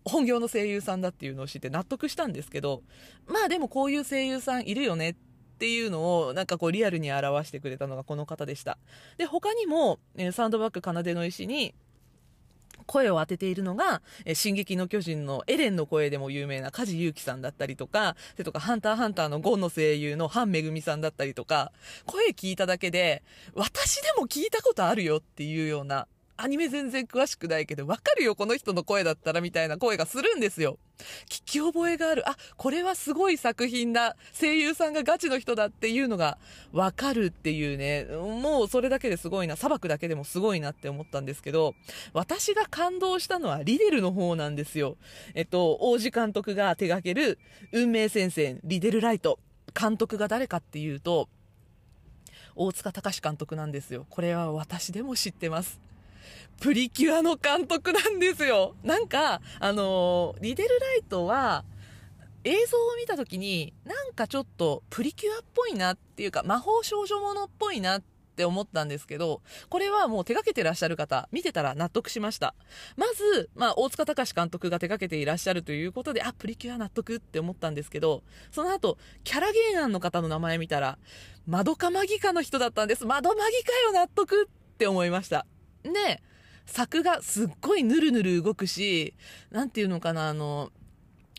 [0.05, 2.83] 本業の声優さんだっていうのを知って納得したんですけど、
[3.27, 5.15] まあでもこういう声優さんいるよねっ
[5.59, 8.79] ていうのをなんかこうリアルに表してくれたのがこの方でした。
[9.17, 11.75] で、他にも、え、サンドバッグ奏の石に
[12.87, 21.73] 声を当てているのが、え進撃の巨人のエレンの声でも有名な梶裕貴さんだったりとか、それとかハンターハンターのゴンの声優のハンめぐみさんだったりとか、
[22.07, 23.23] 声聞いただけで、
[23.55, 26.07] 私でも聞いたことあるよっていうような、
[26.43, 30.77] アニメ全然詳しくないけど、わかるよ、この人の声だったら、みたいな声がするんですよ。
[31.29, 32.29] 聞き覚えがある。
[32.29, 34.17] あ、これはすごい作品だ。
[34.33, 36.39] 声優さんがガチの人だっていうのが
[36.73, 38.07] わかるっていうね。
[38.43, 39.55] もうそれだけですごいな。
[39.55, 41.77] 砂漠だけでもすごいなって思ったんですけど、
[42.13, 44.97] 私が感動したのはリデルの方なんですよ。
[45.35, 47.39] えっと、王子監督が手掛ける
[47.71, 49.39] 運命戦線、リデルライト。
[49.81, 51.29] 監督が誰かっていうと、
[52.55, 54.07] 大塚隆監督なんですよ。
[54.11, 55.92] これは私でも知ってます。
[56.63, 58.77] プリキュアの監督なんですよ。
[58.85, 61.65] なんか、あの、リデルライトは、
[62.45, 68.03] 映像を見た時に、なんかちょっとプリキュアっぽいなっていうか、魔法少女ものっぽいなっ
[68.37, 72.55] て思ったんですけど、これはもう手掛けてらっしゃる方、見てたら納得しました。
[72.97, 78.23] まず、まあ、大塚隆監督が手掛けていらっしゃるということで、あ、プリキュア納得って思ったんですけど、
[78.53, 80.97] その後、キャラ原案の方の名前見たら、
[81.45, 83.05] マドカマギカの人だったんです。
[83.05, 85.45] マドマギカよ納得って思いました。
[85.83, 86.23] で、
[86.67, 89.15] 作がすっごいヌルヌル動くし、
[89.51, 90.71] なんていうのかな、あの、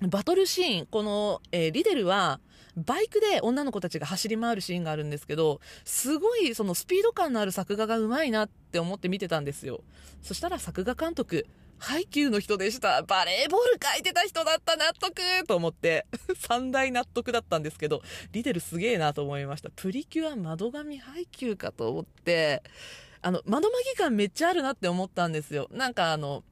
[0.01, 2.39] バトルシーン、この、えー、リデルは、
[2.75, 9.83] バイクで女の子たちが走り回るシーンがあるんですけど、すごいそのスピード感のある作画がうまいなって思って見てたんですよ。
[10.23, 11.45] そしたら作画監督、
[11.77, 13.03] ハイキューの人でした。
[13.03, 16.07] バレーボール書いてた人だった納得と思って、
[16.39, 19.69] 三大納得だったんですけど、リデルすげえなと思いました。
[19.75, 22.63] プリキュア窓紙ハイキューかと思って、
[23.23, 25.69] あの、窓マギ感めっちゃあるなって思ったんですよ。
[25.71, 26.43] なんかあの、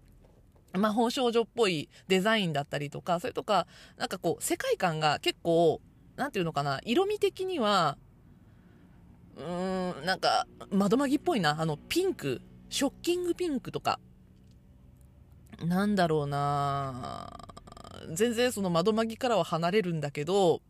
[0.73, 5.81] 魔法少女っぽいデザインだったりとか、それとか、なんかこう、世界観が結構、
[6.15, 7.97] なんていうのかな、色味的には、
[9.35, 11.59] うーん、なんか、窓マギっぽいな。
[11.59, 13.99] あの、ピンク、ショッキングピンクとか、
[15.65, 17.29] なんだろうな
[18.13, 20.61] 全然その窓マギからは離れるんだけど、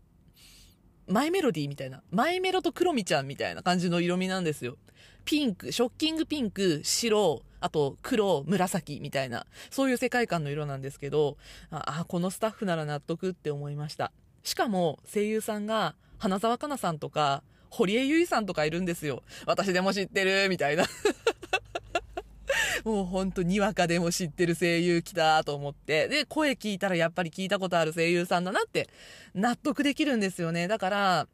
[1.08, 4.78] マイメロディーみたいな、マイメロとクロミちゃんみたいな感じの色味なんですよ。
[5.26, 11.38] ピンク、ショッキングピンク、白、あと黒、紫みたいな、そういう世界観の色なんですけど、
[11.70, 14.12] ああ、このスタッフなら納得って思いました。
[14.44, 19.24] しかも声優さんが花澤香菜さんとか、堀江由衣さんとかいるんですよ。
[19.46, 20.86] 私でも知ってるみたいな。
[22.84, 26.08] もうほんとにわかでも知ってる声優来たと思って。
[26.08, 28.90] で、声聞いたらやっぱり聞いたことある声優さんだなって
[29.34, 30.68] 納得できるんですよね。
[30.68, 31.28] だから、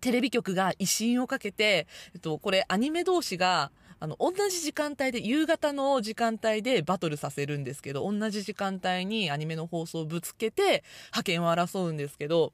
[0.00, 12.52] テレビ局が威信をかけて、えっと、これアニメ同士が、あの、同じ時間帯で、夕方の時間帯でバトルさせるんですけど、同じ時間帯にアニメの放送をぶつけて、派遣を争うんですけど、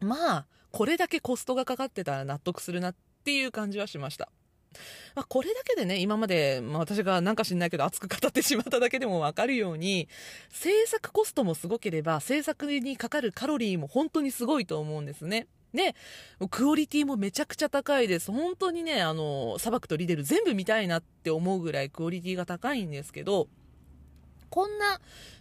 [0.00, 4.28] まあ、これだけコストがかかってたら納得するなっていう感じはしました。
[5.14, 10.08] まあ、これだけでね、今まで、まあ、私がなんか知んないけど熱く語ってしまっただけでもわかるように、
[10.50, 15.46] 制作コストもすごければ、制作にかかるカロリーも本当にすごいと思うんですね。
[15.74, 15.96] で、
[16.50, 18.30] クオリティもめちゃくちゃ高いです。
[18.30, 23.48] 本当にね、あの、砂漠とリデル全部見たいなって思うぐらいクオリティが高いんですけど、
[24.50, 25.00] こんな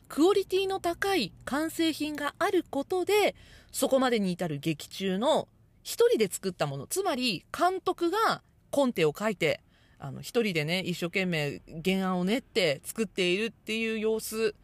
[0.09, 3.35] クオリティの高い完成品があることで、
[3.71, 5.47] そこまでに至る劇中の
[5.83, 8.41] 一人で作ったもの、つまり監督が
[8.71, 9.61] コンテを書いて、
[9.99, 14.55] あの、一人でね、一生懸命原案を練って作っているっていう様子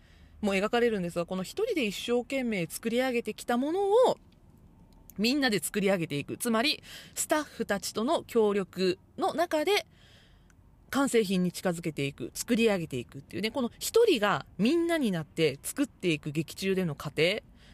[0.41, 4.17] も描かれるんですが、この一人で一生懸命作り上げてきたものを、
[5.19, 6.37] みんなで作り上げていく。
[6.37, 6.81] つまり、
[7.13, 9.85] スタッフたちとの協力の中で、
[10.89, 17.21] 完成品に近づけていく、作り上げていくっていうね、この一人がみんなになって作っていく劇中での過程。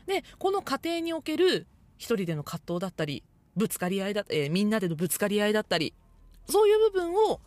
[0.08, 3.24] で、この過程における一人での葛藤だったり、
[3.56, 5.94] ぶつかり合いだ、えー、みんなでのぶつかり合いだったり、
[6.50, 7.40] そういう部分を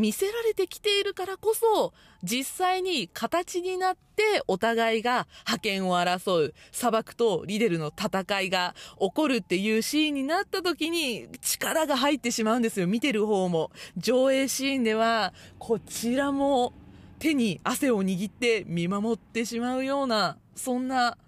[0.00, 12.86] 見せられてきているからこそ、実際に形になってお互いが覇権を争う砂漠とリデルの戦いが起こるっていうシーンになった時に力が入ってしまうんですよ。
[12.86, 13.70] 見てる方も。
[13.98, 16.72] 上映シーンではこちらも
[17.18, 21.18] 手に汗を握って見守ってしまうような、そんな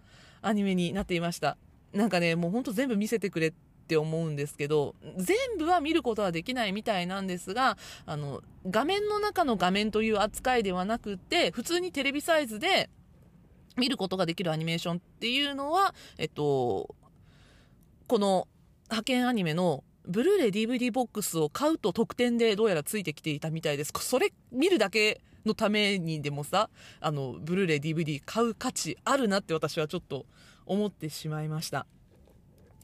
[0.40, 1.58] アニメになっていました。
[1.92, 3.52] なんかね、もうほんと全部見せてくれ
[3.92, 7.76] って思うんですけど、全部は見ることはできないみたいなんですが、
[8.07, 12.88] あの、画面の中の画面という扱いではなくて、普通にテレビサイズで
[13.76, 16.94] 見ることができるアニメーションっていうのは、えっと、
[18.07, 18.48] この
[18.85, 23.92] 派遣アニメのブルーレイ DVD ボックスを買うと特典でどうやらついてきていたみたいです。
[24.00, 30.24] それ見るだけのためにでもさ、あの、ブルーレイ DVD 買う価値あるなって私はちょっと
[30.64, 31.87] 思ってしまいました。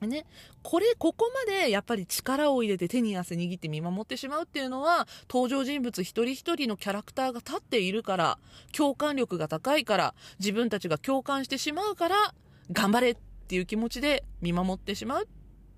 [0.07, 0.27] ね、
[0.63, 8.39] これ、ここまでやっぱり力を入れて手に汗握って見守ってしまうっていうのは、登場人物一人一人のキャラクターが立っているから、
[8.73, 12.35] 共感力が高いから、自分たちが共感してしまうから、
[12.71, 13.17] 頑張れっ
[13.49, 15.27] ていう気持ちで見守ってしまうっ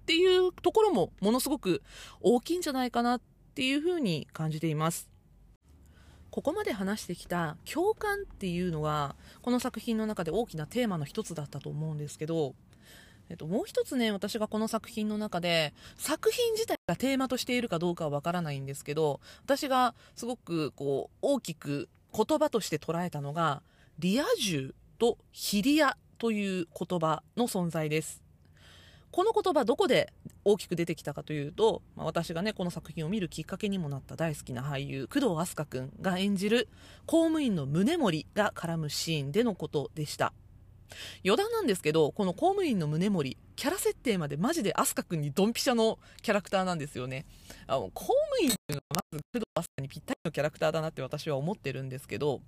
[0.07, 1.83] ていうところもものすごく
[2.21, 3.21] 大きいんじゃないかなっ
[3.55, 5.09] ていうふうに感じています。
[6.31, 12.55] ここまで話してきた共感っていうのが、この作品の中で大きなテーマの一つだったと思うんですけど、
[13.35, 23.63] っと、もう一つね、私がこの作品の中で、作品自体がテーマとしているかどうかはわからないんですけど、私がすごくこう、大きく言葉として捉えたのが、
[23.99, 28.23] リア充とヒリアという言葉の存在です。
[29.11, 30.13] この言葉どこで
[30.45, 36.69] 大きく出てきたかというと、まあ、私がね、この作品を見るきっかけにもなった大好きな俳優、工藤飛鳥くんが演じる
[37.07, 40.33] 公務員の宗盛が絡むシーンでのことでした。
[41.25, 47.27] 余談なんですけど、この公務員の宗盛、キャラ設定までマジで飛鳥くんにドンピシャのキャラクターなんですよね。
[47.67, 52.41] あの公務員っていうのはまず工藤飛鳥にぴったりのキャラクターだなって私は思ってるんですけど、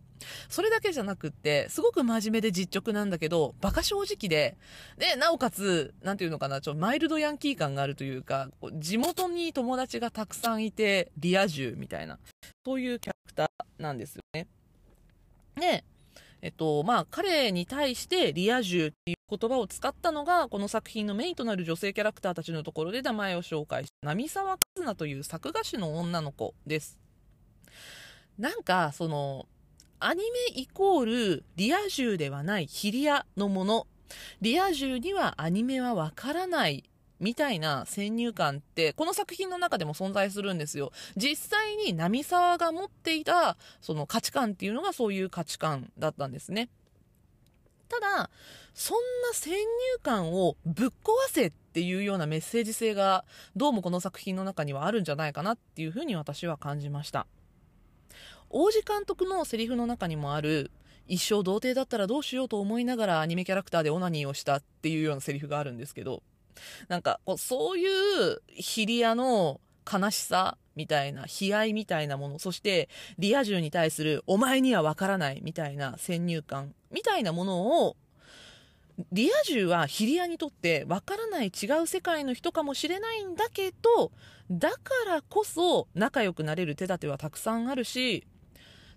[0.48, 4.56] それだけじゃなくって、すごく真面目で実直なんだけど、馬鹿正直で、
[4.96, 12.18] で、なおかつ、なんていうのかな、ちょマイルドヤンキー感があるというか、地元に友達がたくさんいて、リア充みたいな、
[12.64, 14.46] そういうキャラクターなんですよね。
[15.56, 15.84] で、
[16.42, 26.98] えっと、まあ、彼に対してリア充っていう言葉を使ったのが、この作品のメインとなる女性キャラクターたちのところで名前を紹介した、波沢和奈という作画師の女の子です。
[28.38, 29.46] なんか、その、
[30.00, 33.86] アニメイコールリア充ではないヒリアのもの。
[34.40, 36.82] リア充にはアニメはわからない
[37.22, 40.90] みたいな先入観ってこの作品の中でも存在するんですよ。
[41.16, 46.68] 実際に波沢が持っていたその価値観っていうのがそういう価値観だったんですね。
[47.88, 48.30] ただ、
[48.74, 48.96] そん
[49.28, 49.58] な先入
[50.02, 50.92] 観をぶっ壊
[51.28, 57.26] せっていうようなメッセージ性がどうもこの作品の中にはあるんじゃないかなっていうふうに私は感じました。
[58.50, 60.70] 王子監督のセリフの中にもある
[61.06, 66.22] 一生童貞だったらどうしようと思いながらアニメキャラクターでオナニーをしたっていうようなセリフがあるんですけど、
[66.88, 72.88] なんかこうそういうヒリアの悲しさみたいな悲哀みたいなものそして
[73.18, 77.96] リア充に対するお前にはわからないみたいな先入観みたいなものを
[79.10, 84.12] リア充はヒリアにとってわからない違う世界の人かもしれないんだけど
[84.50, 84.76] だか
[85.06, 88.26] らこそ仲良くなれる手立てはたくさんあるし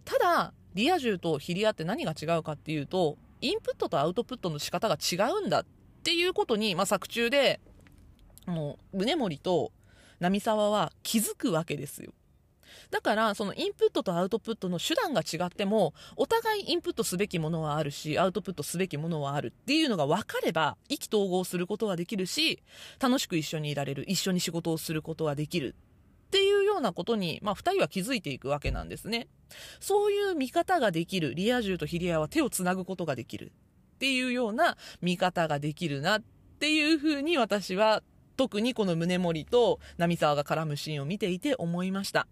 [0.03, 5.65] ただリア充とヒリアって何が違うかっていうとインプットとアウトプットの仕方が違うんだっ
[6.05, 7.59] ていうことに、まあ、作中で
[8.45, 9.71] もう宗森と
[10.19, 12.13] 波沢は気づくわけですよ。
[12.91, 22.61] だからそのインプットとアウトプットの手段が違ってもお互いインプットすべきものはあるしアウトプットすべきものはあるっていうのが分かれば意気投合することはできるし
[22.99, 25.73] 楽しく一緒にいられる一緒に仕事をすることはできる
[26.27, 29.27] っていうようなことに、まあ、2人は気づいていくわけなんですね。
[29.79, 33.53] そういう見方ができるリア充とヒリアは手をつなぐことができる
[33.95, 36.21] っていうような見方ができるなっ
[36.59, 38.03] ていうふうに私は
[38.37, 42.27] 特にこの宗森と波沢が絡むシーンを見ていて思いました。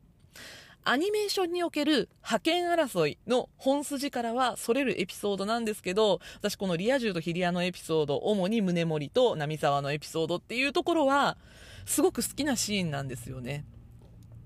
[0.85, 11.37] アニメーションにおける覇権争いの本筋からはそれるエピソードなんですけど、私このリア充とヒリアのエピソード、主に宗森と波沢のエピソードっていうところは、
[11.85, 13.63] すごく好きなシーンなんですよね。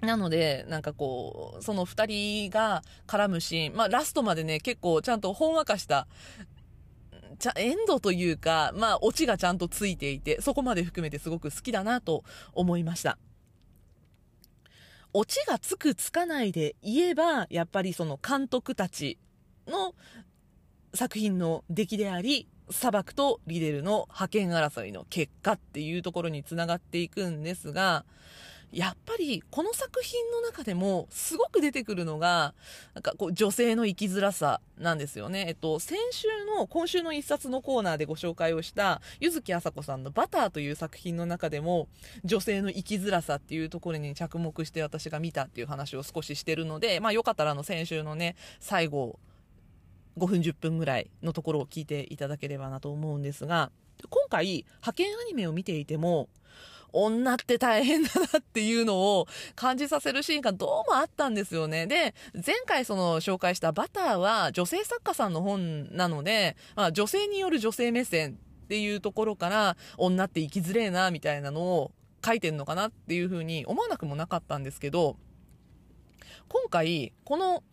[0.02, 6.08] なので、なんかこう、その二人が絡むシーン、まあラストまでね、結構ちゃんとほんわかした
[7.40, 12.24] ちゃ、エンドというか、まあ、オチがちゃんとついていて、そこまで含めてすごく好きだなと
[12.54, 13.18] 思いました。
[15.14, 19.18] オチがつくつかないで言えば、やっぱりその監督たち
[19.68, 19.96] の
[20.94, 28.06] 作品の出来であり、砂漠とリデルの覇権争いの結果っていうところにつながっていくんですが、
[28.72, 32.54] やっぱりこの作品の中でもすごく出てくるのが、
[32.94, 35.46] なんかこう女性の生きづらさなんですよね。
[35.48, 41.88] えっと、先週の、今週の一冊のコーナーでご紹介をした、柚木あさこさんのバターという作品の中でも、
[42.26, 49.20] 女性の生きづらさっていうところに着目して私が見たっていう話を少ししてるので、まあよかったらあの先週のね、最後、
[50.18, 53.72] 5分10分ぐらいのところを聞いていただければなと思うんですが、
[54.10, 56.30] 今回、派遣アニメを見ていても、
[56.94, 61.88] 女って大変だなっていうのを感じさせるシーンがどうもあったんですよね。
[61.88, 71.92] で、前回その紹介したバターは女性作家さんの本なので、まあ、女性による女性目線っていうところから女って生きづれえなみたいなのを
[72.26, 75.18] 書いてんのかなっていうふうに思わなくもなかったんですけど、
[76.50, 77.64] 今回この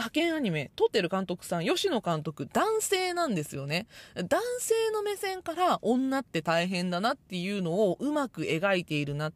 [0.00, 3.86] 派遣アニメ、撮ってる監督さん、吉野監督、男性なんですよね。
[4.16, 9.32] 男性の目線から女って大変だなっていうのをうまく描いているなっ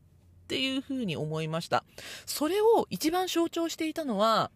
[0.48, 1.84] ていうふうに思いました。
[2.26, 4.50] それを一番象徴していたのは、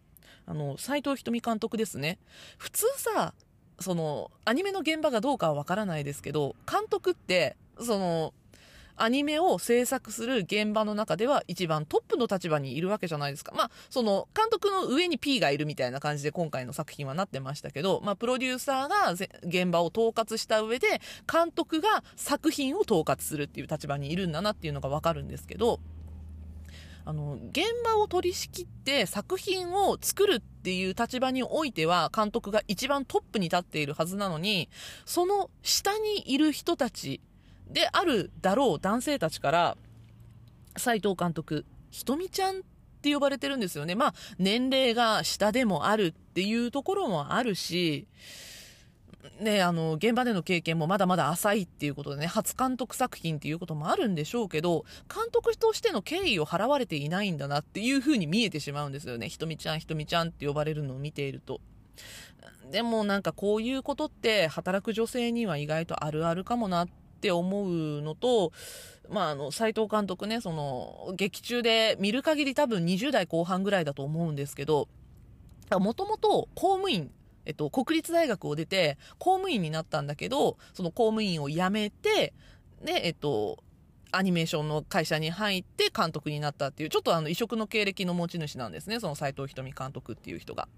[0.45, 2.17] あの、斎藤瞳監督ですね。
[2.57, 3.33] 普通さ、
[3.79, 8.33] その、アニメの現場がどうかはわからないですけど、監督って、その、
[9.01, 13.53] アニメを制作する現場の中では一番トップの立場にいるわけじゃないですか。
[13.55, 19.11] まあ、その監督の上に P がいるみたいな感じで今回の作品はなってましたけど、まあ、プロデューサーが
[19.43, 25.79] 現場を統括した上で、監督が作品を統括するっていう立場にいるんだなっていうのがわかるんですけど、
[27.05, 34.69] あの、現場を取り仕切って作品を作るっていう立場においては監督が一番トップに立っているはずなのに、
[35.05, 37.21] その下にいる人たち
[37.69, 39.77] であるだろう男性たちから
[40.77, 42.61] 斎藤監督ひとみちゃんっ
[43.01, 48.07] て呼ばれてるんですよねまあ年齢が下でもあるっていうところもあるし
[49.41, 59.29] ね、あの、現場での経験もまだまだ浅いっていうことでね、初監督作品っていうこともあるんでしょうけど、監督としての敬意を払われていないんだなっていう風に見えてしまうんですよね。
[59.29, 61.59] ひとみちゃん、ひとみちゃんって呼ばれるのを見ていると。
[62.71, 66.89] でもなんかこういうことって働く女性には意外とあるあるかもなっ
[67.19, 68.53] って思うのと、
[69.09, 74.87] まあ、あの、斎藤監督ね、その、劇中で見る限り多分20代後半ぐらいだと思うんですけど、
[75.69, 77.11] もともと公務員、
[77.45, 82.33] えっと、国立大学を出て、公務員になったんだけど、その公務員を辞めて、
[82.81, 83.61] で、えっと、
[84.11, 90.69] アニメーションの会社に入って監督になったっていう、ちょっとあの異色の経歴の持ち主なんですね、その斎藤瞳監督っていう人が。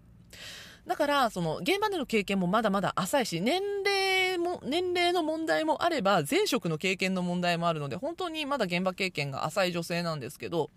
[0.88, 10.72] だから、その、現場での経験もまだまだ浅いし、年齢も、年齢の問題もあれば、前職の経験の問題もあるので、本当にまだ現場経験が浅い女性なんですけど、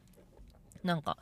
[0.83, 1.17] なんか、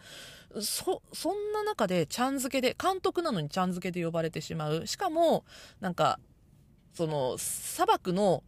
[0.60, 4.86] そ、そんな中で、ちゃん付けで、監督なのにちゃん付けで呼ばれてしまう。
[4.86, 5.44] しかも、
[5.80, 6.18] なんか、
[6.94, 8.42] その、砂漠の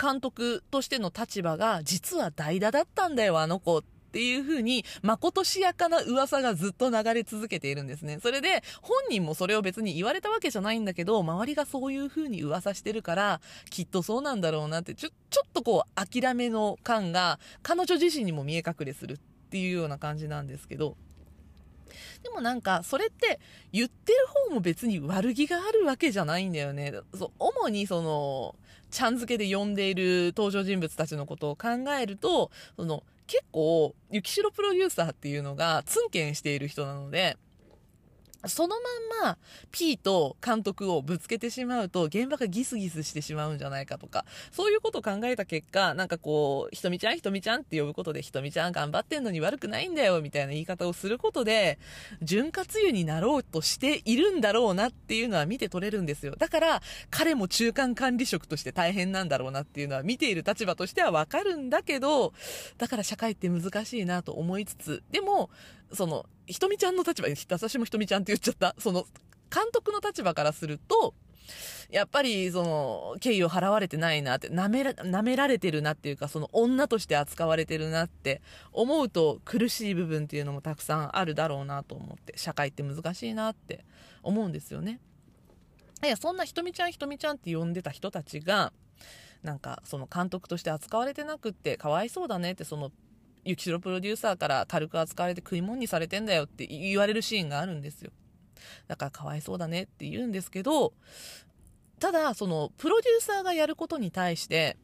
[0.00, 8.18] 監督としての立場が、実は代打だったんだよ、あの子っっていうふうに、まことしやかな噂がずっと流れ続けているんですね。
[8.22, 13.40] それで、本人もそれを別に言われたわけじゃないんだけど、周りがそういうふうに噂してるから、
[13.70, 19.18] きっとそうなんだろうなって、ちょ、ちょっとこう、諦めの感が、彼女自身にも見え隠れするっ
[19.50, 20.96] ていうような感じなんですけど、
[22.22, 23.40] でもなんか、それって
[23.72, 26.94] 言ってる方も別に悪気があるわけじゃないんだよね。
[27.14, 28.56] そう、主にその、
[28.90, 31.68] ちゃん付けで呼んでいる登場人物たちのことを考
[32.00, 37.36] えると、その、結構、雪城プロデューサーっていうのが、ツンケンしている人なので、
[38.46, 38.76] その
[39.20, 39.38] まんま
[39.72, 51.78] P と監督をぶつけてしまうと現場がギスギスしてしまうんじゃないかとか、そういうことを考えた結果、なんかこう、ひとみちゃんひとみちゃんって呼ぶことで、ひとみちゃん頑張ってんのに悪くないんだよみたいな言い方をすることで、
[52.22, 56.36] 潤滑油になろうとしているんだろうなっていうのは見て取れるんですよ。
[56.36, 62.32] だから、彼も中間管理職として大変なんだろうなっていうのは見ている立場としてはわかるんだけど、
[62.76, 65.50] だから社会って難しいなと思いつつ、でも、
[65.92, 68.74] その、ひとみちゃんの立場、私もひとみちゃんって言っちゃった。
[68.78, 69.04] その、
[69.52, 71.14] 監督の立場からすると、
[71.90, 83.86] やっぱり、その、敬意を払われてないなって、舐めら、舐められてるなっていうか、その女として扱われてるなって思うと苦しい部分っていうのもたくさんあるだろうなと思って、社会って難しいなって
[84.22, 85.00] 思うんですよね。
[86.04, 88.72] いや、そんなひとみちゃんひとみちゃんって呼んでた人たちが、
[89.42, 92.92] なんか、その監督として扱われてなくって、かわいそうだねって、その、
[93.48, 98.10] 雪城プロデューサーから軽く扱われて食い物にされてんだよって言われるシーンがあるんですよ。
[98.88, 100.92] だからかわいそうだねって言うんですけど、
[101.98, 104.76] ただ、その、プロデューサーがやることに対して、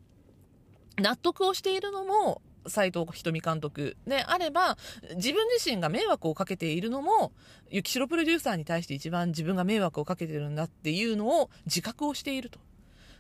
[0.97, 4.79] 納得をしているのも、斎藤瞳監督であれば、
[5.15, 7.33] 自分自身が迷惑をかけているのも、
[7.71, 12.59] 雪城プロデューサーに対して一番自分が迷惑をかけてるんだっていうのを自覚をしていると。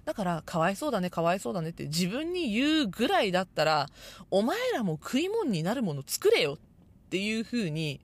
[0.04, 3.88] だから、かわいそうだね、かわいそうだねって自分に言うぐらいだったら、
[4.30, 8.00] お前らも食い物になるもの作れよっていう風に、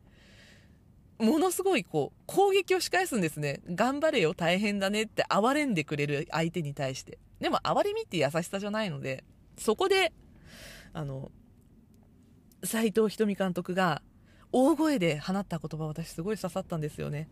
[1.18, 3.60] ものすごいこう、攻撃を仕返すんですね。
[3.68, 7.18] 頑張れよ、大変だねって哀れんでくれる相手に対して。
[7.40, 9.24] でも、哀れみって優しさじゃないので、
[9.58, 10.12] そこで、
[10.94, 11.30] あの、
[12.64, 14.02] 斎藤瞳監督が、
[14.52, 17.28] 大声で放った言葉私すごい刺さったんですよね。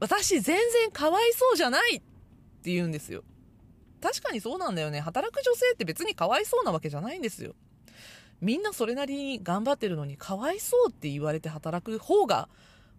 [0.00, 2.00] 私全然かわいそうじゃないっ
[2.62, 3.24] て言うんですよ。
[4.00, 5.00] 確かにそうなんだよね。
[5.00, 7.54] 働く女性って別にかわいそうなわけじゃないんですよ。
[8.40, 12.48] みんなそれなりに頑張ってるのにかわいそうって言われて働く方が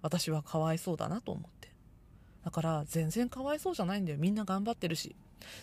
[0.01, 1.69] 私はかわいそうだなと思って。
[2.43, 4.17] だから全然かわいそうじゃないんだよ。
[4.17, 5.15] みんな頑張ってるし。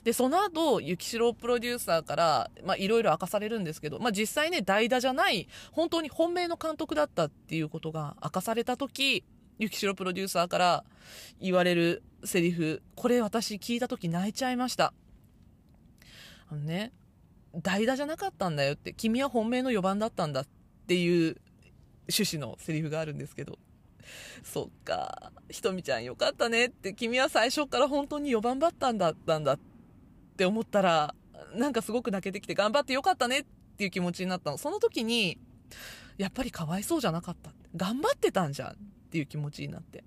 [0.04, 9.24] で、その後、雪城プロデューサーから、まあ、いろいろ明かされるんですけど、まあ、実際ね、代打じゃない、本当に本命の監督だったっていうことが明かされた時、
[9.58, 10.84] 雪城プロデューサーから
[11.40, 14.92] 言われるセリフ、これ私聞いた時泣いちゃいました。
[16.50, 16.92] あのね、
[17.62, 20.46] 代打じゃなかったんだよって、君は本命の4番だったんだっ
[20.86, 21.36] ていう
[22.08, 23.58] 趣旨のセリフがあるんですけど、
[24.42, 29.58] そっか、ひとみちゃんよかったねって、君は最初から本当に4番バッターだったんだっ
[30.36, 31.14] て思ったら、
[31.54, 33.44] なんかすごく泣けてきて頑張ってよかったねっ
[33.76, 34.58] ていう気持ちになったの。
[34.58, 35.38] その時に、
[36.18, 37.52] やっぱりかわいそうじゃなかった。
[37.76, 38.74] 頑張ってたんじゃんっ
[39.10, 40.04] ていう気持ちになって。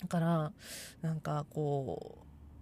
[0.00, 0.52] だから、
[1.02, 2.18] なんかこ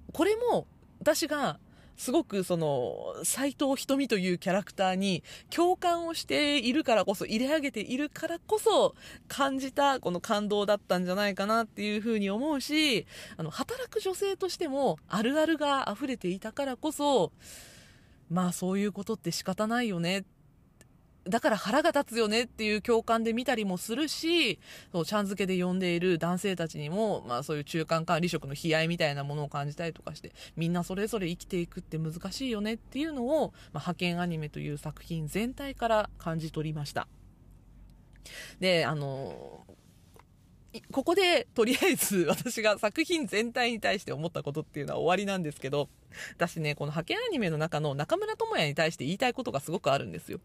[0.09, 0.67] う、これも
[1.01, 1.59] 私が
[1.97, 8.95] すごくその、斎藤瞳というキャラクターに共感をしているからこそ、入れ上げているからこそ、
[9.29, 17.33] 感じたこの感動だったんじゃないかなっていうふうに思うし、あの、働く女性としても、あるあるが溢れていたからこそ、
[18.31, 20.25] まあそういうことって仕方ないよねっ
[21.29, 24.59] だから腹が立つよねっていう共感で見たりもするし、
[24.93, 37.09] そう、ちゃん付けで呼んでいる男性たちにも、まあそういう中間管理職の悲哀みたいなものを感じたりとかして、みんなそれぞれ生きていくって難しいよねっていうのを、まあ、派遣アニメという作品全体から感じ取りました。
[38.61, 39.65] で、あの
[40.93, 45.89] ここで、とりあえず 私が作品全体に対して思ったことっていうのは終わりなんですけど、
[46.35, 50.41] 私ね、この派遣アニメの中の中村智也に対して言いたいことがすごくあるんですよ。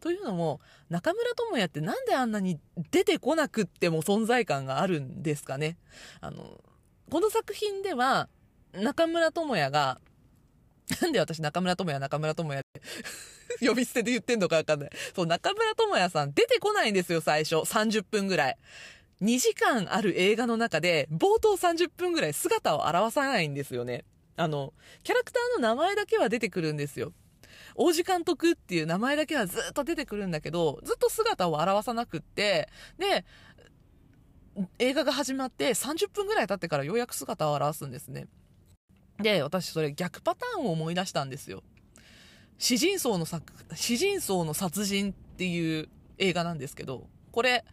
[0.00, 0.60] というのも、
[0.90, 2.58] 中村智也ってなんであんなに
[2.90, 5.76] 出てこなくっても存在感があるんですかね。
[6.20, 6.60] あの、
[7.10, 8.28] この作品では、
[8.72, 10.00] 中村智也が、
[11.00, 12.82] なんで私中村智也、中村智也って
[13.66, 14.90] 呼び捨てで言ってんのかわかんない。
[15.14, 17.56] そう、中村智也さん出てこないんですよ、最初。
[17.56, 18.58] 30分ぐらい。
[19.22, 24.04] 2時間ある映画の中で、冒頭30分ぐらい姿を現さないんですよね。
[24.36, 27.12] あの、キャラクターの名前だけは出てくるんですよ。
[27.74, 32.68] 王子監督っていう名前だけはずっと出てくるんだけど、ずっと姿を現さなくって、
[32.98, 33.24] で、
[34.78, 38.28] 映画が始まって30分ぐらい経ってからようやく姿を現すんですね。
[39.18, 41.62] で、私それ逆パターンを思い出したんですよ。
[42.58, 47.64] 詩人層の作、詩人層の殺人っていう映画なんですけど、これ、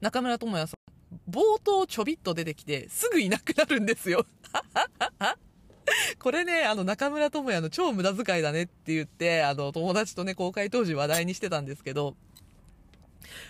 [0.00, 4.24] 中村智也さん、冒頭ちょびっと出てきて、すぐいなくなるんですよ。
[6.18, 12.16] これね、あの、中村智也の超無駄遣いだねって言って、あの、友達とね、公開当時話題にしてたんですけど、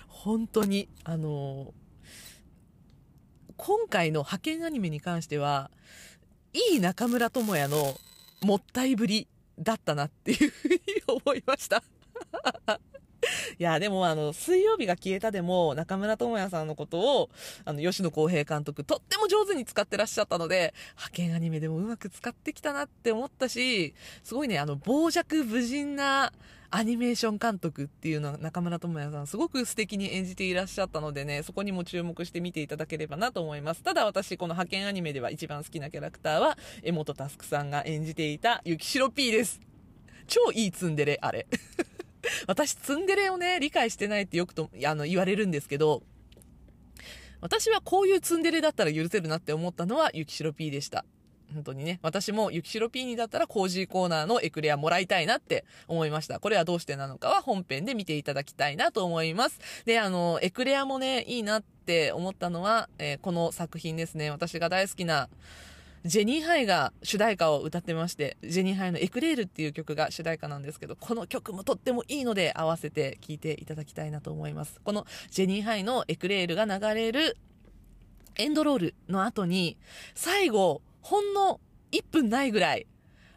[0.09, 1.73] 本当に、あの
[3.57, 5.71] 今回の派遣アニメに関しては、
[6.53, 7.99] いい中村智也の
[8.43, 9.27] もったいぶり
[9.59, 11.83] だったなっていうふうに思いました。
[13.59, 17.31] いや、でもあの、水曜日が消えたでも、中村智也さんのことを、
[17.65, 26.33] あの、吉野公平監督、とっても上手に使ってらっしゃったので、派遣アニメでもうまく使ってきたなって思ったし、すごいね、あの、傍若無人な、
[26.71, 33.83] アニメーション監督っていうのは中村智也さんすごく素敵に演じていらっしゃったのでね、そこにも注目して見ていただければなと思います。
[33.83, 39.63] ただ私、この派遣アニメでは一番好きなキャラクターは、江本佑さんが演じていた雪城 P です。
[40.27, 41.47] 超いいツンデレ、あれ。
[42.47, 46.03] 私、ツンデレをね、理解してないってよくと、あの、言われるんですけど、
[47.41, 51.05] 私はこういうツンデレだったら許せるなって思ったのは、雪城 P でした。
[51.55, 56.41] 本当にね、私も雪城 P にだったらコージーコーナーのエクレアもらいたいなって思いました。
[56.41, 59.59] これはどうしてなのかは本編で見ていただきたいなと思います。
[59.87, 64.31] で、あの、エクレアもね、いいなって思ったのは、えー、この作品ですね。
[64.31, 65.31] 私が大好きな、
[66.05, 74.81] ジェニーハイが主題歌を歌ってまして、ジェニーハイのエクレールっていう曲が主題歌なんですけど、この曲もとってもいいので合わせて聴いていただきたいなと思います。
[74.85, 77.37] このジェニーハイのエクレールが流れる
[78.37, 79.77] エンドロールの後に、
[80.15, 82.87] 最後、ほんの1分ないぐらい、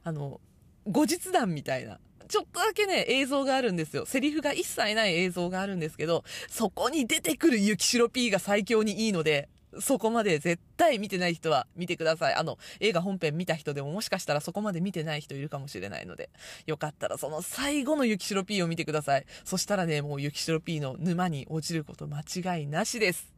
[0.04, 0.40] あの、
[0.88, 4.06] 後日談みたいな、ちょっとだけね、映像があるんですよ。
[4.06, 9.50] セリフが一切ない映像があるんですけど、そこに出てくる雪城 P が最強にいいので、
[9.80, 12.34] そこまで絶対見てない人は見てください。
[12.36, 16.30] あの、映画本編見た人でももしかしたらそこまで見てない人いるかもしれないので、
[16.66, 19.26] よかったらその最後の雪城 P を見てください。
[19.44, 23.32] そしたらね、もう雪城 P の沼に落ちること間違いなしです。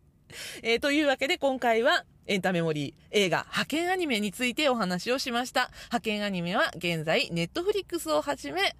[0.61, 5.69] えー、というわけで今回はエンタメモリー映画派遣アニメについてお話をしました。
[5.85, 8.75] 派遣アニメは現在ネットフリックスをはじめ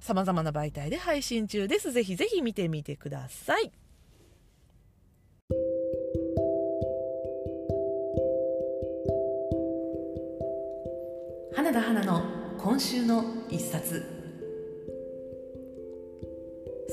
[0.00, 1.92] 様々な媒体で配信中です。
[1.92, 3.70] ぜひぜひ見てみてください。
[11.52, 12.22] 花田花の
[12.58, 14.04] 今週の一冊。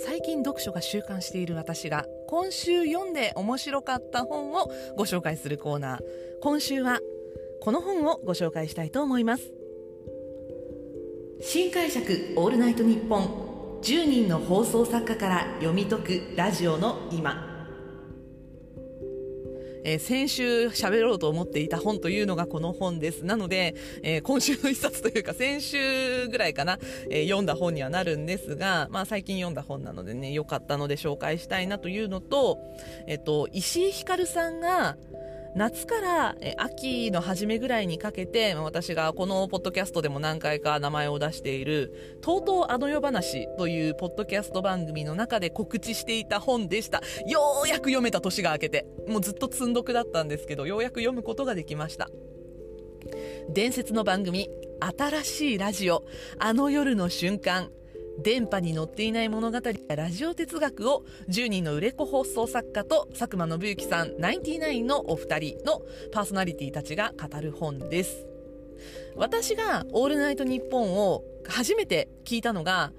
[0.04, 6.00] 最近読書が習慣している私が今週読んで面白かった本をご紹介するコーナー。
[6.42, 7.00] 今週は
[7.62, 9.52] この本をご紹介したいと思います。
[11.42, 13.80] 新解釈オールナイトニッポン。
[13.84, 17.57] 10人の放送作家から読み解くラジオの今。
[19.88, 23.24] えー、先週喋ろうと思っていた本というのがこの本です。
[23.24, 23.74] なので、
[24.04, 26.78] えー、今週の一冊というか先週ぐらいかな、
[27.10, 32.60] えー、読んだ本にはなるんですが、まあ最近読んだ本なのでね、良かったので紹介したいなというのと、
[33.08, 34.98] えっと、石井ひかるさんが、
[35.58, 47.02] 夏から秋の初めぐらいにかけて、私がこのポッドキャストでも何回か名前を出している、とうとうあの世話というポッドキャスト番組の中で告知していた本でした。
[47.26, 52.08] ようやく読めた年が明けて、もうずっと積んどくだったんですけど、ようやく読むことができました。
[53.50, 54.52] 伝説の番組、
[54.96, 56.04] 新しいラジオ、
[56.38, 57.72] あの夜の瞬間、
[58.20, 68.26] 電波に乗っていない物語やラジオ哲学を10人の売れ子放送作家と佐久間信之さん、ナインティナインのお二人のパーソナリティたちが語る本です。
[69.16, 72.92] 私がオールナイトニッポンを初めて聞いたのが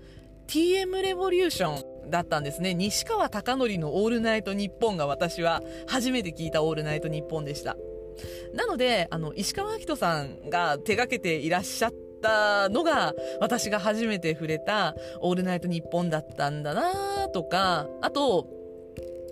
[0.48, 2.74] TM レボリューションだったんですね。
[2.74, 7.76] 西川貴教のオールナイトニッポンが私は初めて聞いたオールナイトニッポンでした。
[8.54, 18.48] なので、あの、石川明人さんが手掛けていらっしゃったのが、私が初めて触れた、オールナイトニッポンだったんだなとか、あと、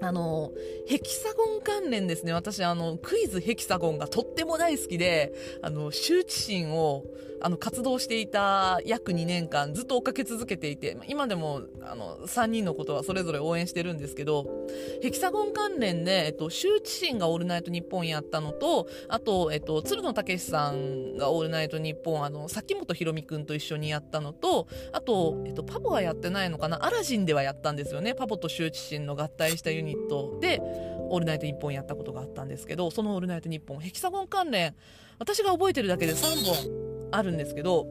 [0.03, 0.53] あの、
[0.87, 2.33] ヘキサゴン関連ですね。
[2.33, 5.33] 私、あの、クイズヘキサゴンがとっても大好きで、
[5.63, 7.05] あの、羞恥心を、
[7.41, 14.67] あの、活動していた約2年間ずっと追っかけ続けていて、今でも、あの、3人のことはそれぞれ応援してるんですけど、
[15.03, 26.85] ヘキサゴン関連で、えっと、羞恥心がオールナイトニッポンやったのと、あと、えっと、鶴野武さんがオールナイトニッポン、あの、崎本博美くんと一緒にやったのと、あと、えっと、パボはやってないのかな？
[26.85, 28.15] アラジンではやったんですよね。
[28.15, 30.61] パボと羞恥心の合体したユニットで、
[31.09, 34.75] オールナイトニッポンやったことがあったんですけど、そのオールナイトニッポン、ヘキサゴン関連、
[35.19, 36.86] 私が覚えてるだけで3本
[37.17, 37.87] あるんですけど、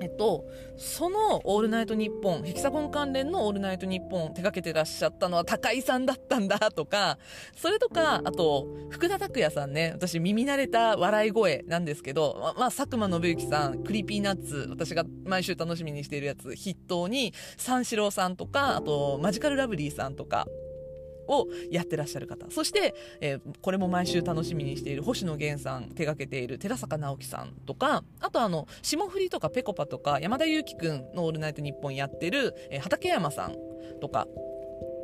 [0.00, 7.18] えっと、その「オールナイトニッポン」ヘキサゴン関連の「オールナイトニッポン」手掛けてらっしゃったのは高井さんだったんだとか
[7.56, 20.46] それとかあと福田拓也さんね私耳慣れた笑い声なんですけど、ままあ、佐久間宣行さんクリーピーナッツ私が毎週楽しみにしているやつ筆頭に三四郎さんとかあとマジカルラブリーさんとか
[21.28, 22.50] をやってらっしゃる方。
[22.50, 33.56] そして、えー、これも毎週楽しみにしている星野源さん手掛けている寺坂直毅さんとかあとあの霜降りとかぺこぱとか山田裕貴君の「オールナイトニッポン」やってる、えー、畠山さん
[34.00, 34.26] とか。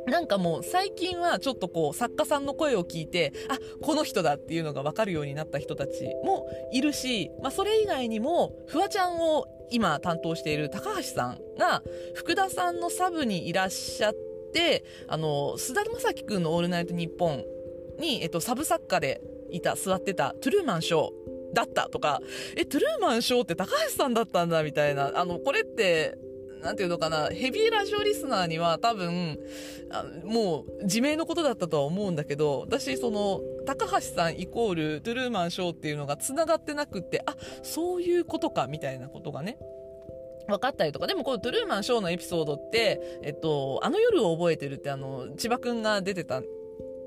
[0.07, 11.83] なんかもう最近はちょっとこう作家さんの声を聞いて、あ、この人だっていうのが分かるようになった人たちもいるし、まあそれ以外にも、フワちゃんを今担当している高橋さんが、
[12.15, 14.28] 福田さんのサブにいらっしゃって、
[15.07, 17.43] あの、須田正樹くんのオールナイトニッポン
[17.99, 19.21] に、えっと、サブ作家で
[19.51, 22.21] いた、座ってたトゥルーマンショーだったとか、
[22.55, 26.17] え、トゥルーマンショーって高橋さんだったんだみたいな、あの、これって、
[26.61, 29.39] なんていうのかな、ヘビーラジオリスナーには多分、
[29.91, 39.57] あもう自明のことだったとは思うんだけど、私、その、高橋さんイコールトゥルーマンショーっていうのが繋がってなくって、あ、そういうことか、みたいなことがね、
[40.49, 46.41] 分かったりとか、でもこのトゥルーマンショーのエピソードって、えっと、あの夜を覚えてるってあの、千葉くんが出てた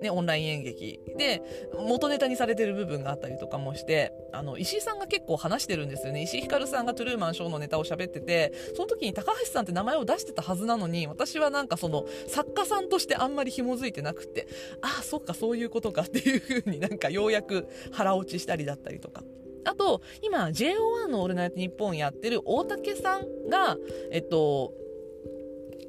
[0.03, 1.01] ね、オンライン演劇。
[1.17, 1.43] で
[1.79, 6.23] 元ネタにされてる部分があったりとかもしてあの石井さんが結構話してるんですよね。
[6.23, 14.49] 石井ひかるさんがトゥルーマンショーのネタを喋っててその時に高橋さんって名前を出してたはずなのに私はなんかその作家さんとしてあんまり紐づいてなくて
[14.83, 19.23] ああそっかそういうことかっていう風になんかようやく腹落ちしたりだったりとか。
[19.65, 23.77] あと、今、JO1 のオールナイトニッポンやってる大竹さんが、
[24.11, 24.73] えっと、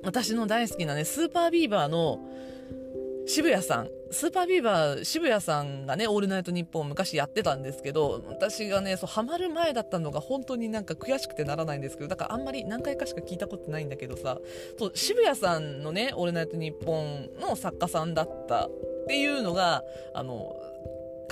[0.03, 2.19] 私の大好きなね、スーパービーバーの
[3.25, 14.39] 渋谷さん、スーパービーバー渋谷さんがね、オールナイトニッポン昔やってたんですけど、私がね、そう、ハマる前だったのが本当になんか悔しくてならないんですけど、だからあんまり何回かしか聞いたことないんだけどさ、
[14.77, 18.71] そう、渋谷さんのね、オールナイトニッポンの作家さんだったっ
[19.07, 20.53] ていうのが、あの、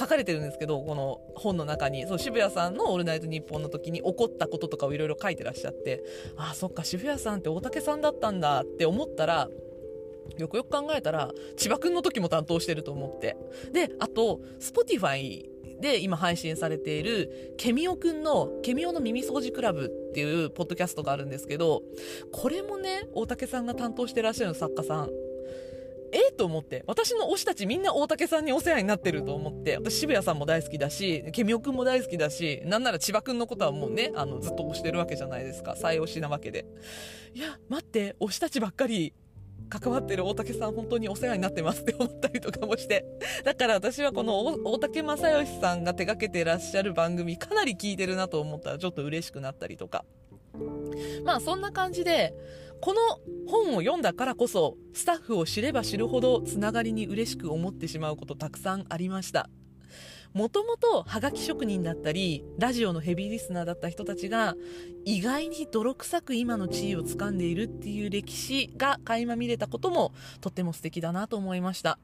[0.01, 6.03] 書かれてるんですけど、この本の中に、そう、渋谷さんのオールナイトニッポンの時に起こったこととかをいろいろ書いてらっしゃって、
[6.37, 9.47] ああ、そっか、渋谷さんって大竹さんだったんだって思ったら、
[10.37, 13.37] よくよく考えたら、千葉くんの時も担当してると思って。
[13.73, 15.45] で、あと、Spotify
[15.81, 21.83] で今配信されている、ケミオくんの、ケミオの耳掃除クラブっていうポッドキャストがあるんですけど、
[22.31, 25.09] これもね、大竹さんが担当してらっしゃる作家さん。
[26.11, 26.83] えと思って。
[26.87, 29.77] 私の推したちみんな大竹さんにお世話になってると思って。
[29.77, 35.75] 私渋谷さんも大好きだし、ケミオくんも大好きだし、なんなら千葉くんのことはもうね、あの、ずっと推してるわけじゃないですか。
[35.75, 36.65] 再推しなわけで。
[37.33, 39.13] いや、待って、推したちばっかり
[39.69, 43.05] 関わってる大竹さん本当にお世話になってますって思ったりとかもして。
[43.45, 50.03] だから私はこの大竹正義さんが手掛けてらっしゃる番組かなり聞いてるなと思ったらちょっと嬉しくなったりとか。
[51.23, 52.33] まあそんな感じで、
[52.81, 59.51] この本を読んだからこそ、スタッフを知れば知るほどつながりに嬉しく思ってしまうことたくさんありました。
[60.33, 64.55] もともとはがき職人だったり、ラジオのヘビーリスナーだった人たちが、
[65.03, 71.99] 意外に泥臭く今の地位を掴んでいるっていう歴史が垣間見れたこともとっても素敵だなと思いました。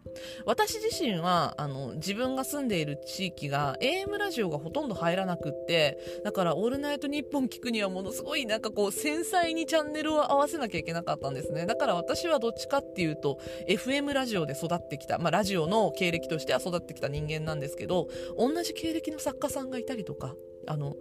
[0.45, 11.65] 私自身は、あの、自分が住んでいる地域が AM ラジオがほとんど入らなくって、だからオールナイトニッポン聞くにはものすごいなんかこう繊細にチャンネルを合わせなきゃいけなかったんですね。
[11.65, 18.07] だから私はどっちかっていうと、FM ラジオで育ってきた、まあラジオの経歴としては育ってきた人間なんですけど、
[18.37, 20.35] 同じ経歴の作家さんがいたりとか、
[20.67, 20.95] あの、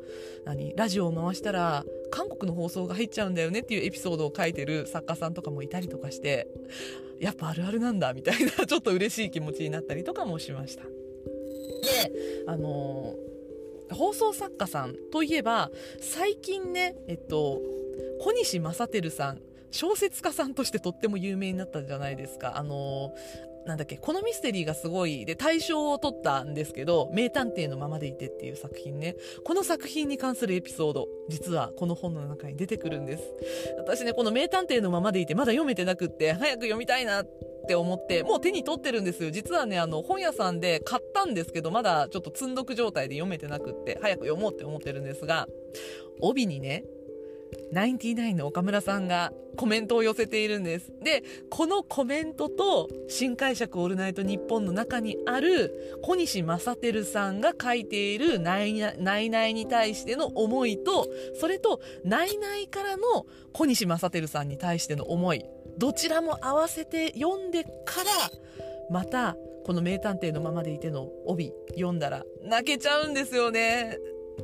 [0.44, 6.46] 何、ラジオを回したら、韓国の放送が入っちゃうんだよねっていうエピソードを書いてる作家さんとかもいたりとかして、
[7.20, 10.84] やっぱあるあるなんだ、みたいな、 ちょっと嬉しい気持ちになったりとかもしました。
[10.84, 10.90] で、
[12.46, 13.14] あの
[13.90, 17.60] 放送作家さんといえば、最近ね、えっと、
[18.20, 19.40] 小西正輝さん、
[19.70, 22.56] 小説家さんとしてとっても有名になったじゃないですか。
[22.56, 23.14] あの
[23.66, 29.16] なんだっけ、このミステリーがすごい、で、大賞を取ったんですけど、名探偵のままでいてっていう作品ね。
[29.44, 33.24] この作品に関するエピソード、実はこの本の中に出てくるんです。
[33.76, 37.26] 私ね、この名探偵のままでいて、まだ読めてなくって、早く読みたいなっ
[37.66, 39.32] て思って、もう手に取ってるんですよ。
[39.32, 45.48] 実はね、あの、本屋さんで買ったんですけど、まだちょっと積んどく状態で読めてなくって、早く読もうって思ってるんですが、
[46.20, 46.84] 帯にね、
[47.72, 50.92] ナインティナインの岡村さんがコメントを寄せているんです。
[51.02, 61.08] で、このコメントと新解釈オールナイトニッポンの中にある小西正輝さんが書いているナイナイナイに対しての思いと、
[61.40, 65.44] それとナイナイからの小西正輝さんに対しての思い、
[65.78, 67.70] どちらも合わせて読んでか
[68.04, 68.10] ら、
[68.90, 73.98] またこの名探偵のままでいての帯読んだら泣けちゃうんですよね。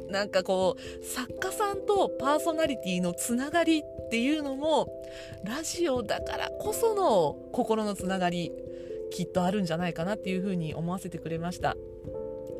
[0.09, 4.89] なんかこう作家さんとパーソナリティのつながりっていうのも
[5.45, 8.53] ラジオだからこその心のつながり
[9.11, 11.77] きっとあるんじゃないかなっていうふうに思わせてくれました。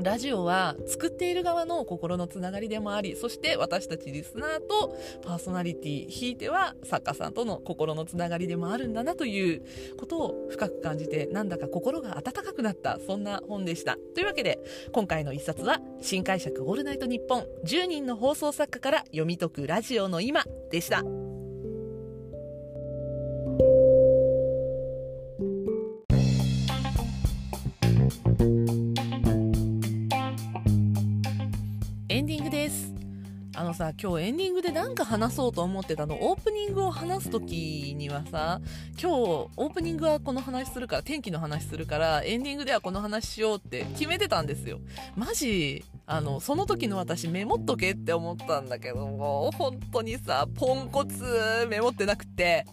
[0.01, 9.63] ラジオは作っている側の心のつながりでもありそして私たちリスナーとパーソナリティひいては作家さんとの心のつながりでもあるんだなという
[9.99, 14.61] ことを深く感じてなんだか心が温かくなったそんな本でしたというわけで
[14.93, 21.22] 今回の一冊は「新解釈オールナイトニッポン10人の放送作家から読み解くラジオの今」でした。
[33.83, 36.31] さ今日エンディングで何か話そうと思ってたの。
[36.31, 38.61] オープニングを話す時にはさ
[38.93, 44.79] 今日オープニングはこの話するから天気の話するからエンディングではこの話しようって決めてたんですよ。
[45.17, 51.25] マジあのその時の私メモっとけって思ったんだけども本当にさポンコツ
[51.69, 52.67] メモってなくて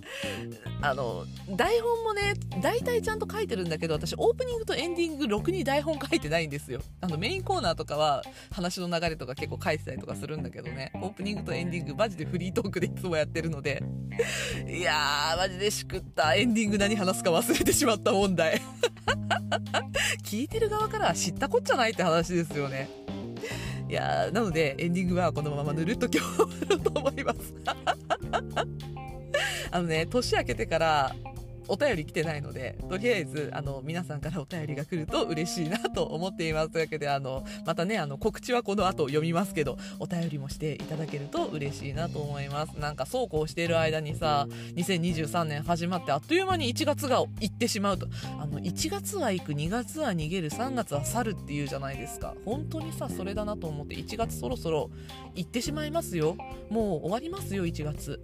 [0.82, 6.82] あの台本もね大体ちゃんと書いてるんだけど私オープニングとエンディングろくに台本書いてないんですよ。
[7.02, 10.92] あのメインコーナーとかは話の流れとか結構書いてたりとかするんだけどね。
[11.02, 13.82] オープニングとエンディングマジでフリートークでいつもやってるので。
[14.68, 18.60] いやーマジでしくったエンディング何話すか忘れてしまった問題
[20.26, 22.90] 聞いてる側からは知ったこっちゃないって話ですよね。
[23.88, 27.54] いやなのでエンディングはこのままぬるっと今日終わろうと思います。
[29.72, 31.16] あのね年明けてから
[31.70, 36.70] お便り来てないので、とりあえず、あの、皆さんからお便りが来ると嬉しいなと思っています。
[36.70, 42.80] というわけで、あの、またね、あの、告知はこの後読みますけど、お便りもしていただけると嬉しいなと思います。
[42.80, 48.08] なんか、そうこうしている間にさ、2023年始まってあっという間に1月が行ってしまうと。
[48.40, 52.34] あの、1月は行く、2月は逃げる、3月は去るっていうじゃないですか。
[52.46, 54.90] 本当にさ、それだなと思って、1月そろそろ
[55.36, 56.36] 行ってしまいますよ。
[56.70, 58.20] もう終わりますよ、1月。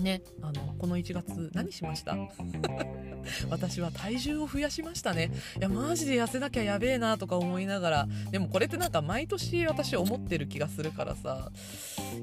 [0.00, 2.16] ね、あのこの1月何しました？
[3.50, 5.30] 私は体重を増やしましたね。
[5.58, 8.08] いやマジで痩せなきゃやべえなとか思いながら。
[8.30, 11.50] でもこれってなんか毎年私思ってる気がするからさ。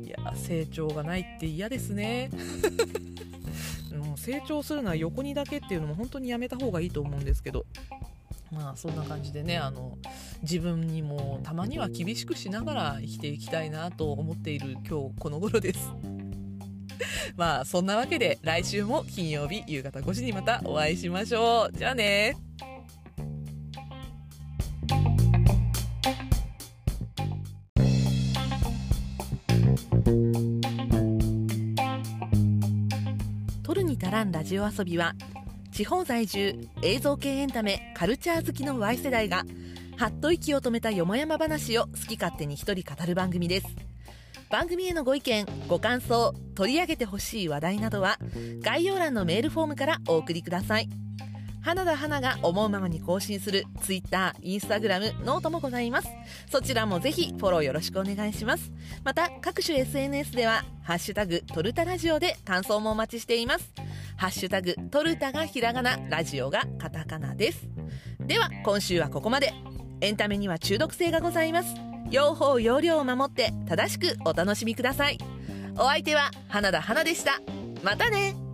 [0.04, 2.30] いや成長がないって嫌ですね。
[3.94, 7.66] も う成長するのは横にだけっていうのも本当にやめた方がいいと思うんですけど。
[8.52, 9.98] まあそんな感じでねあの
[10.44, 15.92] 自分にもたまには厳しくしながら生きていきたいなと思っている今日この頃です。
[17.36, 21.78] まあそんなわけで来週も金曜日夕方5時にまたお会いしましょう。
[21.78, 22.38] じゃあね
[33.64, 35.16] 取るに足らんラジオ遊びは
[35.72, 39.44] 地方在住映像系エンタメカルチャー好きの Y 世代が
[39.98, 43.68] はっと息を止めたよもやま話を好き勝手に一人語る番組です
[44.50, 48.18] 番組へのご意見ご感想取り上げてほしい話題などは
[48.62, 50.90] 概要欄のメールフォームからお送りください。
[51.62, 56.10] 花田花が思うままに更新する Twitter、Instagram、 note もございます。
[56.48, 58.72] そちらもぜひフォローよろしくお願いします。
[59.04, 63.74] また各種 SNS では「ハッシュタグトルタラジオ」で感想もお待ちしています。
[64.16, 67.68] ハッシュタグトルタがひらがなラジオがカタカナです。
[68.20, 69.52] では今週はここまで。
[70.02, 71.95] エンタメには中毒性がございます。
[72.12, 75.18] 用法用量を守って正しくお楽しみください。
[75.78, 77.42] お相手は花田花でした。
[77.84, 78.45] またね。